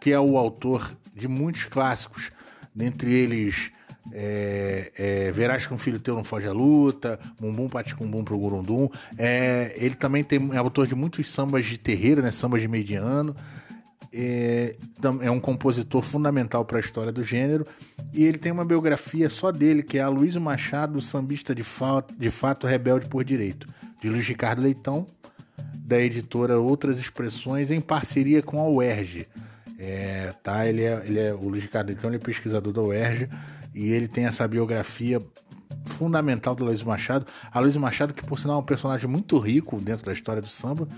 que 0.00 0.12
é 0.12 0.20
o 0.20 0.38
autor 0.38 0.97
de 1.18 1.28
muitos 1.28 1.64
clássicos, 1.64 2.30
dentre 2.74 3.12
eles 3.12 3.72
é, 4.12 4.92
é, 4.96 5.32
Verás 5.32 5.66
que 5.66 5.74
um 5.74 5.78
filho 5.78 6.00
teu 6.00 6.14
não 6.14 6.24
foge 6.24 6.48
à 6.48 6.52
luta, 6.52 7.18
Bumbum 7.40 7.68
Paticumbum 7.68 8.24
pro 8.24 8.38
Gurundum. 8.38 8.88
É, 9.16 9.74
ele 9.76 9.94
também 9.94 10.24
tem, 10.24 10.50
é 10.52 10.56
autor 10.56 10.86
de 10.86 10.94
muitos 10.94 11.28
sambas 11.28 11.66
de 11.66 11.78
terreiro, 11.78 12.22
né, 12.22 12.30
sambas 12.30 12.60
de 12.60 12.68
mediano. 12.68 13.34
É, 14.10 14.74
é 15.20 15.30
um 15.30 15.38
compositor 15.38 16.02
fundamental 16.02 16.64
para 16.64 16.78
a 16.78 16.80
história 16.80 17.12
do 17.12 17.22
gênero. 17.22 17.66
E 18.12 18.24
ele 18.24 18.38
tem 18.38 18.50
uma 18.50 18.64
biografia 18.64 19.28
só 19.28 19.52
dele, 19.52 19.82
que 19.82 19.98
é 19.98 20.02
a 20.02 20.08
Luiz 20.08 20.34
Machado, 20.36 21.00
sambista 21.02 21.54
de 21.54 21.64
de 22.18 22.30
fato 22.30 22.66
rebelde 22.66 23.08
por 23.08 23.22
direito, 23.22 23.66
de 24.00 24.08
Luiz 24.08 24.26
Ricardo 24.26 24.62
Leitão, 24.62 25.06
da 25.74 26.00
editora 26.00 26.58
Outras 26.58 26.98
Expressões, 26.98 27.70
em 27.70 27.80
parceria 27.80 28.42
com 28.42 28.58
a 28.58 28.68
UERJ. 28.68 29.26
É, 29.78 30.32
tá, 30.42 30.66
ele 30.66 30.82
é, 30.82 31.02
ele 31.06 31.20
é, 31.20 31.32
o 31.32 31.48
Luiz 31.48 31.62
Ricardo 31.62 31.86
Leitão 31.86 32.10
ele 32.10 32.16
é 32.16 32.20
pesquisador 32.20 32.72
da 32.72 32.82
UERJ 32.82 33.28
e 33.72 33.92
ele 33.92 34.08
tem 34.08 34.26
essa 34.26 34.46
biografia 34.48 35.20
fundamental 35.84 36.54
do 36.54 36.64
Luiz 36.64 36.82
Machado. 36.82 37.26
A 37.50 37.60
Luiz 37.60 37.76
Machado, 37.76 38.12
que 38.12 38.24
por 38.24 38.38
sinal 38.38 38.56
é 38.56 38.60
um 38.60 38.64
personagem 38.64 39.08
muito 39.08 39.38
rico 39.38 39.80
dentro 39.80 40.04
da 40.04 40.12
história 40.12 40.42
do 40.42 40.48
samba, 40.48 40.88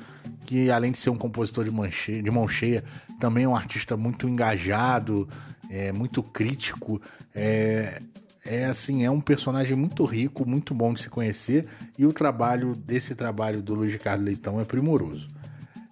que 0.47 0.71
além 0.71 0.93
de 0.93 0.99
ser 0.99 1.11
um 1.11 1.17
compositor 1.17 1.65
de, 1.65 1.71
manche, 1.71 2.23
de 2.23 2.31
mão 2.31 2.49
cheia, 2.49 2.83
também 3.19 3.45
é 3.45 3.49
um 3.49 3.55
artista 3.55 3.97
muito 3.97 4.29
engajado, 4.29 5.29
é, 5.71 5.93
muito 5.93 6.23
crítico. 6.23 7.01
É, 7.35 8.01
é 8.45 8.65
assim, 8.65 9.05
é 9.05 9.11
um 9.11 9.21
personagem 9.21 9.77
muito 9.77 10.05
rico, 10.05 10.49
muito 10.49 10.75
bom 10.75 10.95
de 10.95 11.03
se 11.03 11.11
conhecer, 11.11 11.69
e 11.99 12.07
o 12.07 12.13
trabalho 12.13 12.75
desse 12.75 13.15
trabalho 13.15 13.61
do 13.61 13.75
Luiz 13.75 13.93
Ricardo 13.93 14.25
Leitão 14.25 14.61
é 14.61 14.65
primoroso. 14.65 15.29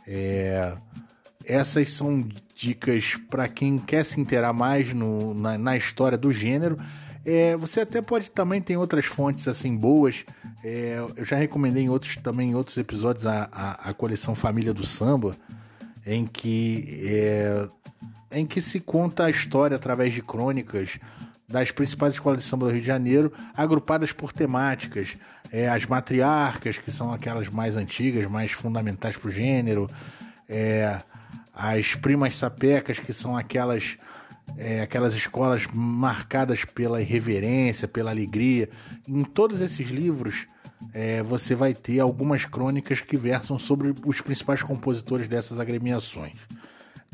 É, 0.07 0.74
essas 1.49 1.93
são 1.93 2.29
dicas 2.55 3.17
para 3.31 3.49
quem 3.49 3.79
quer 3.79 4.05
se 4.05 4.21
inteirar 4.21 4.53
mais 4.53 4.93
no, 4.93 5.33
na, 5.33 5.57
na 5.57 5.77
história 5.77 6.19
do 6.19 6.31
gênero. 6.31 6.77
É, 7.25 7.57
você 7.57 7.81
até 7.81 8.01
pode 8.03 8.31
também 8.31 8.61
tem 8.61 8.77
outras 8.77 9.07
fontes 9.07 9.49
assim 9.49 9.75
boas. 9.75 10.25
É, 10.63 10.99
eu 11.17 11.25
já 11.25 11.37
recomendei 11.37 11.85
em 11.85 11.89
outros 11.89 12.17
também 12.17 12.51
em 12.51 12.55
outros 12.55 12.77
episódios 12.77 13.27
a, 13.27 13.49
a, 13.51 13.91
a 13.91 13.95
coleção 13.95 14.35
Família 14.35 14.75
do 14.75 14.85
Samba, 14.85 15.35
em 16.07 16.27
que 16.27 17.03
é, 17.07 17.69
em 18.31 18.47
que 18.47 18.61
se 18.61 18.79
conta 18.79 19.25
a 19.25 19.31
história 19.31 19.75
através 19.75 20.13
de 20.13 20.21
crônicas 20.21 20.99
das 21.49 21.71
principais 21.71 22.15
escolas 22.15 22.43
de 22.43 22.45
samba 22.45 22.67
do 22.67 22.73
Rio 22.73 22.83
de 22.83 22.87
Janeiro, 22.87 23.33
agrupadas 23.57 24.13
por 24.13 24.33
temáticas. 24.33 25.17
É, 25.51 25.67
as 25.67 25.87
matriarcas, 25.87 26.77
que 26.77 26.93
são 26.93 27.11
aquelas 27.11 27.49
mais 27.49 27.75
antigas, 27.75 28.31
mais 28.31 28.53
fundamentais 28.53 29.17
para 29.17 29.29
o 29.29 29.33
gênero, 29.33 29.87
é, 30.47 31.01
as 31.59 31.97
primas 31.97 32.37
sapecas, 32.37 33.01
que 33.01 33.12
são 33.12 33.37
aquelas, 33.37 33.97
é, 34.57 34.81
aquelas 34.81 35.12
escolas 35.14 35.66
marcadas 35.75 36.64
pela 36.64 37.03
irreverência, 37.03 37.88
pela 37.88 38.12
alegria. 38.12 38.71
Em 39.09 39.25
todos 39.25 39.61
esses 39.61 39.88
livros, 39.88 40.47
é, 40.94 41.21
você 41.25 41.57
vai 41.57 41.75
ter 41.75 41.99
algumas 41.99 42.44
crônicas 42.44 43.01
que 43.01 43.16
versam 43.16 43.59
sobre 43.59 43.92
os 44.07 44.21
principais 44.21 44.62
compositores 44.62 45.27
dessas 45.27 45.59
agremiações. 45.59 46.37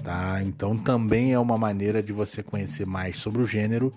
Tá? 0.02 0.42
Então 0.42 0.76
também 0.76 1.32
é 1.32 1.38
uma 1.38 1.56
maneira 1.56 2.02
de 2.02 2.12
você 2.12 2.42
conhecer 2.42 2.86
mais 2.86 3.16
sobre 3.16 3.40
o 3.40 3.46
gênero, 3.46 3.94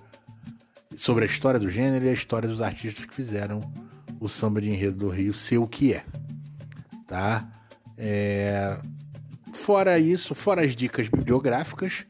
sobre 0.96 1.26
a 1.26 1.28
história 1.28 1.60
do 1.60 1.70
gênero 1.70 2.06
e 2.06 2.10
a 2.10 2.14
história 2.14 2.48
dos 2.48 2.62
artistas 2.62 3.04
que 3.04 3.14
fizeram 3.14 3.60
o 4.18 4.30
samba 4.30 4.62
de 4.62 4.70
enredo 4.70 4.98
do 4.98 5.10
Rio 5.10 5.34
ser 5.34 5.58
o 5.58 5.68
que 5.68 5.94
é. 5.94 6.06
Tá? 7.06 7.46
É... 7.98 8.80
Fora 9.68 10.00
isso, 10.00 10.34
fora 10.34 10.64
as 10.64 10.74
dicas 10.74 11.10
bibliográficas, 11.10 12.06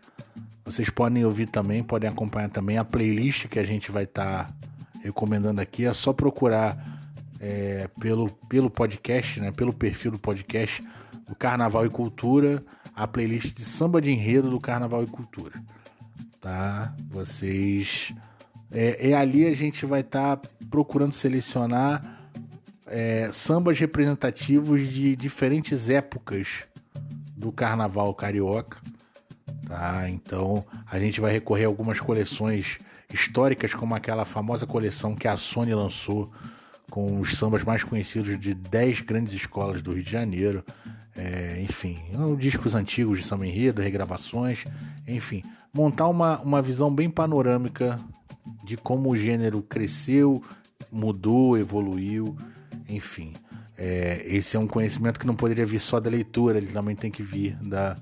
vocês 0.64 0.92
podem 0.92 1.26
ouvir 1.26 1.48
também, 1.48 1.82
podem 1.82 2.08
acompanhar 2.08 2.50
também 2.50 2.78
a 2.78 2.86
playlist 2.86 3.48
que 3.48 3.58
a 3.58 3.66
gente 3.66 3.92
vai 3.92 4.04
estar 4.04 4.46
tá 4.46 4.54
recomendando 5.02 5.60
aqui. 5.60 5.84
É 5.84 5.92
só 5.92 6.14
procurar 6.14 6.78
é, 7.40 7.90
pelo, 8.00 8.30
pelo 8.48 8.70
podcast, 8.70 9.40
né, 9.40 9.52
pelo 9.52 9.74
perfil 9.74 10.12
do 10.12 10.20
podcast 10.20 10.88
do 11.28 11.36
Carnaval 11.36 11.84
e 11.84 11.90
Cultura 11.90 12.64
a 12.94 13.08
playlist 13.08 13.56
de 13.56 13.66
samba 13.66 14.00
de 14.00 14.12
enredo 14.12 14.52
do 14.52 14.60
Carnaval 14.60 15.04
e 15.04 15.08
Cultura. 15.08 15.60
Tá? 16.40 16.96
Vocês. 17.10 18.14
É, 18.72 19.10
é 19.10 19.14
ali 19.16 19.48
a 19.48 19.56
gente 19.56 19.84
vai 19.84 20.02
estar 20.02 20.38
tá 20.38 20.50
procurando 20.70 21.12
selecionar 21.12 22.20
é, 22.86 23.32
sambas 23.34 23.80
representativos 23.80 24.88
de 24.88 25.16
diferentes 25.16 25.90
épocas 25.90 26.68
do 27.38 27.52
Carnaval 27.52 28.14
Carioca. 28.16 28.80
Tá? 29.68 30.10
Então 30.10 30.66
a 30.90 31.00
gente 31.00 31.22
vai 31.22 31.32
recorrer 31.32 31.66
a 31.66 31.68
algumas 31.68 32.00
coleções 32.00 32.80
históricas, 33.14 33.74
como 33.74 33.96
aquela 33.96 34.26
famosa 34.26 34.66
coleção 34.66 35.16
que 35.16 35.28
a 35.28 35.38
Sony 35.38 35.74
lançou 35.74 36.30
com 36.90 37.20
os 37.20 37.38
sambas 37.38 37.64
mais 37.64 37.84
conhecidos 37.84 38.40
de 38.40 38.54
10 38.54 39.02
grandes 39.02 39.34
escolas 39.34 39.82
do 39.82 39.94
Rio 39.94 40.04
de 40.04 40.12
Janeiro. 40.12 40.64
É, 41.16 41.62
enfim, 41.62 41.98
discos 42.38 42.76
antigos 42.76 43.20
de 43.20 43.26
samba 43.26 43.48
enredo, 43.48 43.82
regravações, 43.82 44.64
enfim, 45.08 45.44
montar 45.74 46.08
uma, 46.08 46.40
uma 46.42 46.62
visão 46.62 46.94
bem 46.94 47.10
panorâmica 47.10 48.00
de 48.64 48.78
como 48.78 49.10
o 49.10 49.18
gênero 49.18 49.64
cresceu, 49.64 50.44
mudou, 50.92 51.58
evoluiu, 51.58 52.38
enfim. 52.88 53.34
É, 53.78 54.24
esse 54.26 54.56
é 54.56 54.60
um 54.60 54.68
conhecimento 54.68 55.20
que 55.20 55.28
não 55.28 55.36
poderia 55.36 55.66
vir 55.66 55.80
só 55.80 56.00
da 56.00 56.10
leitura, 56.10 56.58
ele 56.58 56.68
também 56.68 56.96
tem 56.96 57.12
que 57.12 57.22
vir 57.22 57.56
da, 57.62 57.96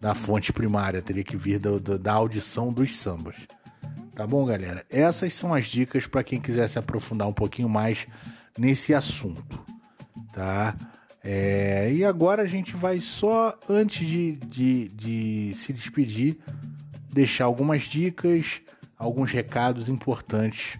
da 0.00 0.14
fonte 0.14 0.52
primária, 0.52 1.00
teria 1.00 1.22
que 1.22 1.36
vir 1.36 1.60
da, 1.60 1.78
da, 1.78 1.96
da 1.96 2.12
audição 2.12 2.72
dos 2.72 2.96
sambas. 2.96 3.36
Tá 4.14 4.26
bom, 4.26 4.44
galera? 4.44 4.84
Essas 4.90 5.34
são 5.34 5.54
as 5.54 5.66
dicas 5.66 6.06
para 6.06 6.24
quem 6.24 6.40
quiser 6.40 6.68
se 6.68 6.78
aprofundar 6.78 7.28
um 7.28 7.32
pouquinho 7.32 7.68
mais 7.68 8.06
nesse 8.58 8.92
assunto, 8.92 9.64
tá? 10.32 10.76
É, 11.24 11.92
e 11.92 12.04
agora 12.04 12.42
a 12.42 12.46
gente 12.46 12.76
vai 12.76 13.00
só, 13.00 13.56
antes 13.68 14.06
de, 14.06 14.32
de, 14.36 14.88
de 14.88 15.54
se 15.54 15.72
despedir, 15.72 16.36
deixar 17.12 17.44
algumas 17.44 17.84
dicas, 17.84 18.60
alguns 18.98 19.30
recados 19.30 19.88
importantes 19.88 20.78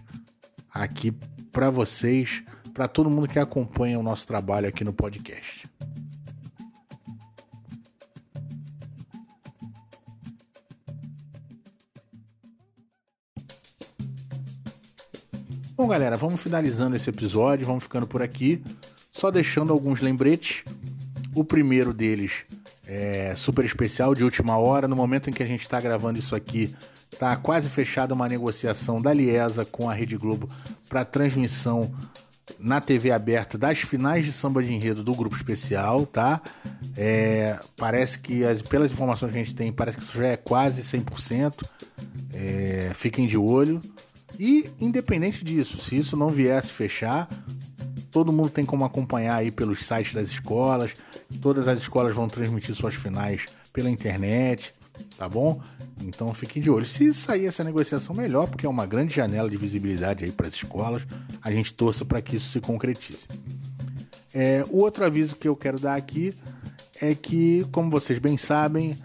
aqui 0.73 1.13
para 1.51 1.69
vocês, 1.69 2.43
para 2.73 2.87
todo 2.87 3.09
mundo 3.09 3.27
que 3.27 3.37
acompanha 3.37 3.99
o 3.99 4.03
nosso 4.03 4.25
trabalho 4.25 4.67
aqui 4.67 4.83
no 4.83 4.93
podcast. 4.93 5.69
Bom, 15.75 15.87
galera, 15.87 16.15
vamos 16.15 16.41
finalizando 16.41 16.95
esse 16.95 17.09
episódio, 17.09 17.67
vamos 17.67 17.83
ficando 17.83 18.07
por 18.07 18.21
aqui 18.21 18.63
só 19.11 19.31
deixando 19.31 19.71
alguns 19.71 20.01
lembretes. 20.01 20.63
O 21.35 21.45
primeiro 21.45 21.93
deles 21.93 22.43
é 22.85 23.33
super 23.37 23.63
especial, 23.63 24.13
de 24.13 24.23
última 24.23 24.57
hora. 24.57 24.87
No 24.87 24.95
momento 24.95 25.29
em 25.29 25.33
que 25.33 25.41
a 25.41 25.45
gente 25.45 25.61
está 25.61 25.79
gravando 25.79 26.19
isso 26.19 26.35
aqui, 26.35 26.75
está 27.11 27.35
quase 27.37 27.69
fechada 27.69 28.13
uma 28.13 28.27
negociação 28.27 29.01
da 29.01 29.13
Liesa 29.13 29.63
com 29.63 29.89
a 29.89 29.93
Rede 29.93 30.17
Globo 30.17 30.49
para 30.89 31.05
transmissão 31.05 31.93
na 32.59 32.81
TV 32.81 33.11
aberta 33.11 33.57
das 33.57 33.79
finais 33.79 34.25
de 34.25 34.31
samba 34.31 34.61
de 34.61 34.73
enredo 34.73 35.03
do 35.03 35.15
grupo 35.15 35.35
especial, 35.35 36.05
tá? 36.05 36.41
É, 36.95 37.59
parece 37.77 38.19
que, 38.19 38.45
as, 38.45 38.61
pelas 38.61 38.91
informações 38.91 39.31
que 39.31 39.37
a 39.39 39.43
gente 39.43 39.55
tem, 39.55 39.71
parece 39.71 39.97
que 39.97 40.03
isso 40.03 40.17
já 40.17 40.27
é 40.27 40.37
quase 40.37 40.81
100%. 40.81 41.63
É, 42.33 42.91
fiquem 42.93 43.27
de 43.27 43.37
olho. 43.37 43.81
E, 44.39 44.69
independente 44.79 45.43
disso, 45.43 45.79
se 45.79 45.95
isso 45.97 46.17
não 46.17 46.29
viesse 46.29 46.71
fechar, 46.71 47.29
Todo 48.13 48.31
mundo 48.31 48.51
tem 48.51 48.63
como 48.63 48.85
acompanhar 48.85 49.37
aí 49.37 49.49
pelos 49.49 49.87
sites 49.87 50.13
das 50.13 50.29
escolas. 50.29 50.93
Todas 51.41 51.67
as 51.67 51.81
escolas 51.81 52.13
vão 52.13 52.27
transmitir 52.27 52.75
suas 52.75 52.93
finais 52.93 53.47
pela 53.73 53.89
internet, 53.89 54.71
tá 55.17 55.27
bom? 55.27 55.61
Então 56.01 56.33
fiquem 56.33 56.61
de 56.61 56.69
olho. 56.69 56.85
Se 56.85 57.13
sair 57.13 57.45
essa 57.45 57.63
negociação, 57.63 58.15
melhor, 58.15 58.47
porque 58.47 58.65
é 58.65 58.69
uma 58.69 58.85
grande 58.85 59.15
janela 59.15 59.49
de 59.49 59.57
visibilidade 59.57 60.23
aí 60.23 60.31
para 60.31 60.47
as 60.47 60.53
escolas. 60.53 61.05
A 61.41 61.51
gente 61.51 61.73
torça 61.73 62.03
para 62.03 62.21
que 62.21 62.35
isso 62.35 62.49
se 62.49 62.59
concretize. 62.59 63.27
É, 64.33 64.65
o 64.69 64.77
outro 64.77 65.05
aviso 65.05 65.35
que 65.35 65.47
eu 65.47 65.55
quero 65.55 65.79
dar 65.79 65.95
aqui 65.95 66.33
é 67.01 67.13
que, 67.13 67.65
como 67.71 67.91
vocês 67.91 68.19
bem 68.19 68.37
sabem, 68.37 68.97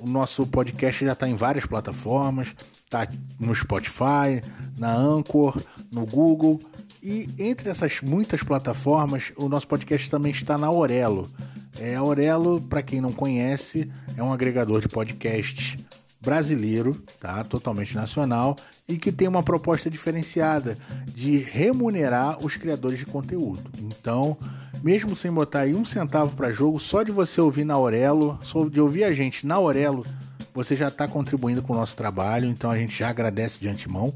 o 0.00 0.08
nosso 0.08 0.46
podcast 0.46 1.04
já 1.04 1.12
está 1.12 1.28
em 1.28 1.34
várias 1.34 1.66
plataformas, 1.66 2.54
está 2.84 3.06
no 3.38 3.54
Spotify, 3.54 4.42
na 4.78 4.94
Anchor, 4.94 5.60
no 5.92 6.06
Google 6.06 6.60
e 7.02 7.28
entre 7.38 7.70
essas 7.70 8.00
muitas 8.02 8.42
plataformas, 8.42 9.32
o 9.36 9.48
nosso 9.48 9.66
podcast 9.66 10.10
também 10.10 10.32
está 10.32 10.58
na 10.58 10.66
Aurelo. 10.66 11.30
É, 11.80 11.96
a 11.96 12.00
Aurelo, 12.00 12.60
para 12.60 12.82
quem 12.82 13.00
não 13.00 13.10
conhece, 13.10 13.90
é 14.14 14.22
um 14.22 14.32
agregador 14.32 14.82
de 14.82 14.88
podcasts 14.88 15.76
brasileiro, 16.20 17.02
tá? 17.18 17.42
Totalmente 17.42 17.94
nacional 17.94 18.54
e 18.86 18.98
que 18.98 19.10
tem 19.10 19.26
uma 19.26 19.42
proposta 19.42 19.88
diferenciada 19.88 20.76
de 21.06 21.38
remunerar 21.38 22.44
os 22.44 22.56
criadores 22.56 22.98
de 22.98 23.06
conteúdo. 23.06 23.70
Então, 23.78 24.36
mesmo 24.82 25.16
sem 25.16 25.32
botar 25.32 25.60
aí 25.60 25.74
um 25.74 25.84
centavo 25.84 26.36
para 26.36 26.52
jogo, 26.52 26.78
só 26.78 27.02
de 27.02 27.10
você 27.10 27.40
ouvir 27.40 27.64
na 27.64 27.74
Aurelo, 27.74 28.38
só 28.42 28.68
de 28.68 28.80
ouvir 28.80 29.04
a 29.04 29.12
gente 29.12 29.46
na 29.46 29.54
Aurelo, 29.54 30.04
você 30.52 30.76
já 30.76 30.88
está 30.88 31.08
contribuindo 31.08 31.62
com 31.62 31.72
o 31.72 31.76
nosso 31.76 31.96
trabalho, 31.96 32.46
então 32.48 32.70
a 32.70 32.76
gente 32.76 32.98
já 32.98 33.08
agradece 33.08 33.58
de 33.58 33.68
antemão, 33.68 34.12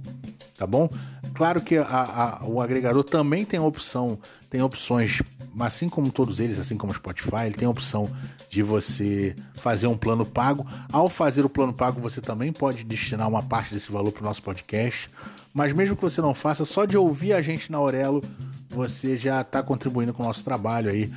tá 0.58 0.66
bom? 0.66 0.90
Claro 1.32 1.62
que 1.62 1.78
a, 1.78 1.84
a, 1.84 2.44
o 2.44 2.60
agregador 2.60 3.04
também 3.04 3.44
tem 3.44 3.58
opção, 3.58 4.18
tem 4.54 4.62
opções, 4.62 5.20
assim 5.58 5.88
como 5.88 6.12
todos 6.12 6.38
eles, 6.38 6.60
assim 6.60 6.76
como 6.76 6.92
o 6.92 6.94
Spotify, 6.94 7.46
ele 7.46 7.56
tem 7.56 7.66
a 7.66 7.70
opção 7.70 8.08
de 8.48 8.62
você 8.62 9.34
fazer 9.54 9.88
um 9.88 9.96
plano 9.96 10.24
pago. 10.24 10.64
Ao 10.92 11.08
fazer 11.08 11.44
o 11.44 11.48
plano 11.48 11.72
pago, 11.72 12.00
você 12.00 12.20
também 12.20 12.52
pode 12.52 12.84
destinar 12.84 13.28
uma 13.28 13.42
parte 13.42 13.74
desse 13.74 13.90
valor 13.90 14.12
para 14.12 14.22
o 14.22 14.24
nosso 14.24 14.40
podcast. 14.44 15.10
Mas 15.52 15.72
mesmo 15.72 15.96
que 15.96 16.02
você 16.02 16.20
não 16.20 16.36
faça, 16.36 16.64
só 16.64 16.84
de 16.84 16.96
ouvir 16.96 17.32
a 17.32 17.42
gente 17.42 17.72
na 17.72 17.78
Aurelo, 17.78 18.22
você 18.70 19.16
já 19.16 19.40
está 19.40 19.60
contribuindo 19.60 20.14
com 20.14 20.22
o 20.22 20.26
nosso 20.26 20.44
trabalho 20.44 20.88
aí 20.88 21.12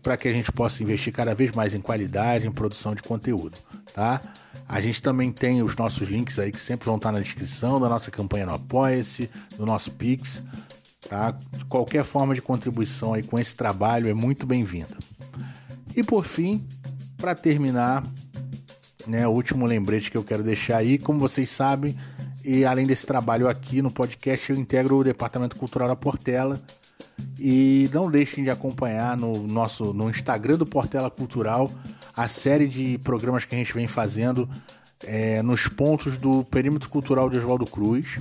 para 0.00 0.16
que 0.16 0.28
a 0.28 0.32
gente 0.32 0.52
possa 0.52 0.80
investir 0.84 1.12
cada 1.12 1.34
vez 1.34 1.50
mais 1.50 1.74
em 1.74 1.80
qualidade, 1.80 2.46
em 2.46 2.52
produção 2.52 2.94
de 2.94 3.02
conteúdo, 3.02 3.58
tá? 3.92 4.20
A 4.68 4.80
gente 4.80 5.02
também 5.02 5.32
tem 5.32 5.60
os 5.60 5.74
nossos 5.74 6.08
links 6.08 6.38
aí 6.38 6.52
que 6.52 6.60
sempre 6.60 6.86
vão 6.86 6.96
estar 6.96 7.10
na 7.10 7.18
descrição 7.18 7.80
da 7.80 7.88
nossa 7.88 8.12
campanha 8.12 8.46
no 8.46 8.54
Apoia-se, 8.54 9.28
do 9.56 9.66
nosso 9.66 9.90
Pix. 9.92 10.42
Tá? 11.08 11.38
Qualquer 11.68 12.04
forma 12.04 12.34
de 12.34 12.42
contribuição 12.42 13.14
aí 13.14 13.22
com 13.22 13.38
esse 13.38 13.54
trabalho 13.54 14.08
é 14.08 14.14
muito 14.14 14.46
bem-vinda. 14.46 14.96
E 15.96 16.02
por 16.02 16.24
fim, 16.24 16.66
para 17.16 17.34
terminar, 17.34 18.02
né, 19.06 19.26
o 19.26 19.30
último 19.30 19.66
lembrete 19.66 20.10
que 20.10 20.16
eu 20.16 20.24
quero 20.24 20.42
deixar 20.42 20.78
aí, 20.78 20.98
como 20.98 21.18
vocês 21.18 21.48
sabem, 21.48 21.96
e 22.44 22.64
além 22.64 22.86
desse 22.86 23.06
trabalho 23.06 23.48
aqui 23.48 23.82
no 23.82 23.90
podcast, 23.90 24.50
eu 24.50 24.56
integro 24.56 24.98
o 24.98 25.04
Departamento 25.04 25.56
Cultural 25.56 25.88
da 25.88 25.96
Portela. 25.96 26.60
E 27.38 27.90
não 27.92 28.10
deixem 28.10 28.44
de 28.44 28.50
acompanhar 28.50 29.16
no 29.16 29.46
nosso 29.46 29.92
no 29.92 30.08
Instagram 30.08 30.56
do 30.56 30.66
Portela 30.66 31.10
Cultural 31.10 31.72
a 32.14 32.28
série 32.28 32.68
de 32.68 32.98
programas 32.98 33.44
que 33.44 33.54
a 33.54 33.58
gente 33.58 33.72
vem 33.72 33.88
fazendo 33.88 34.48
é, 35.04 35.42
nos 35.42 35.66
pontos 35.66 36.18
do 36.18 36.44
perímetro 36.44 36.88
cultural 36.88 37.28
de 37.28 37.38
Oswaldo 37.38 37.66
Cruz. 37.66 38.20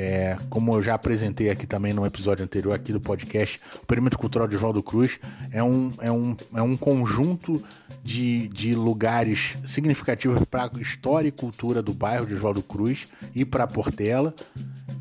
É, 0.00 0.38
como 0.48 0.74
eu 0.74 0.80
já 0.80 0.94
apresentei 0.94 1.50
aqui 1.50 1.66
também 1.66 1.92
no 1.92 2.06
episódio 2.06 2.44
anterior 2.44 2.72
aqui 2.72 2.92
do 2.92 3.00
podcast, 3.00 3.60
o 3.82 3.84
Perímetro 3.84 4.16
Cultural 4.16 4.46
de 4.46 4.54
Oswaldo 4.54 4.80
Cruz 4.80 5.18
é 5.50 5.60
um, 5.60 5.92
é 6.00 6.12
um, 6.12 6.36
é 6.54 6.62
um 6.62 6.76
conjunto 6.76 7.60
de, 8.04 8.46
de 8.46 8.76
lugares 8.76 9.56
significativos 9.66 10.44
para 10.44 10.70
a 10.72 10.80
história 10.80 11.26
e 11.26 11.32
cultura 11.32 11.82
do 11.82 11.92
bairro 11.92 12.26
de 12.26 12.34
Oswaldo 12.34 12.62
Cruz 12.62 13.08
e 13.34 13.44
para 13.44 13.66
Portela. 13.66 14.32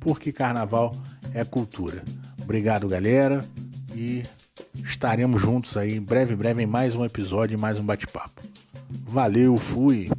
porque 0.00 0.32
Carnaval 0.32 0.94
é 1.32 1.44
cultura. 1.44 2.02
Obrigado, 2.42 2.88
galera, 2.88 3.44
e 3.94 4.22
estaremos 4.74 5.40
juntos 5.40 5.76
aí 5.76 5.96
em 5.96 6.00
breve, 6.00 6.34
breve 6.34 6.62
em 6.62 6.66
mais 6.66 6.94
um 6.94 7.04
episódio, 7.04 7.58
mais 7.58 7.78
um 7.78 7.84
bate-papo. 7.84 8.42
Valeu, 9.06 9.56
fui! 9.56 10.10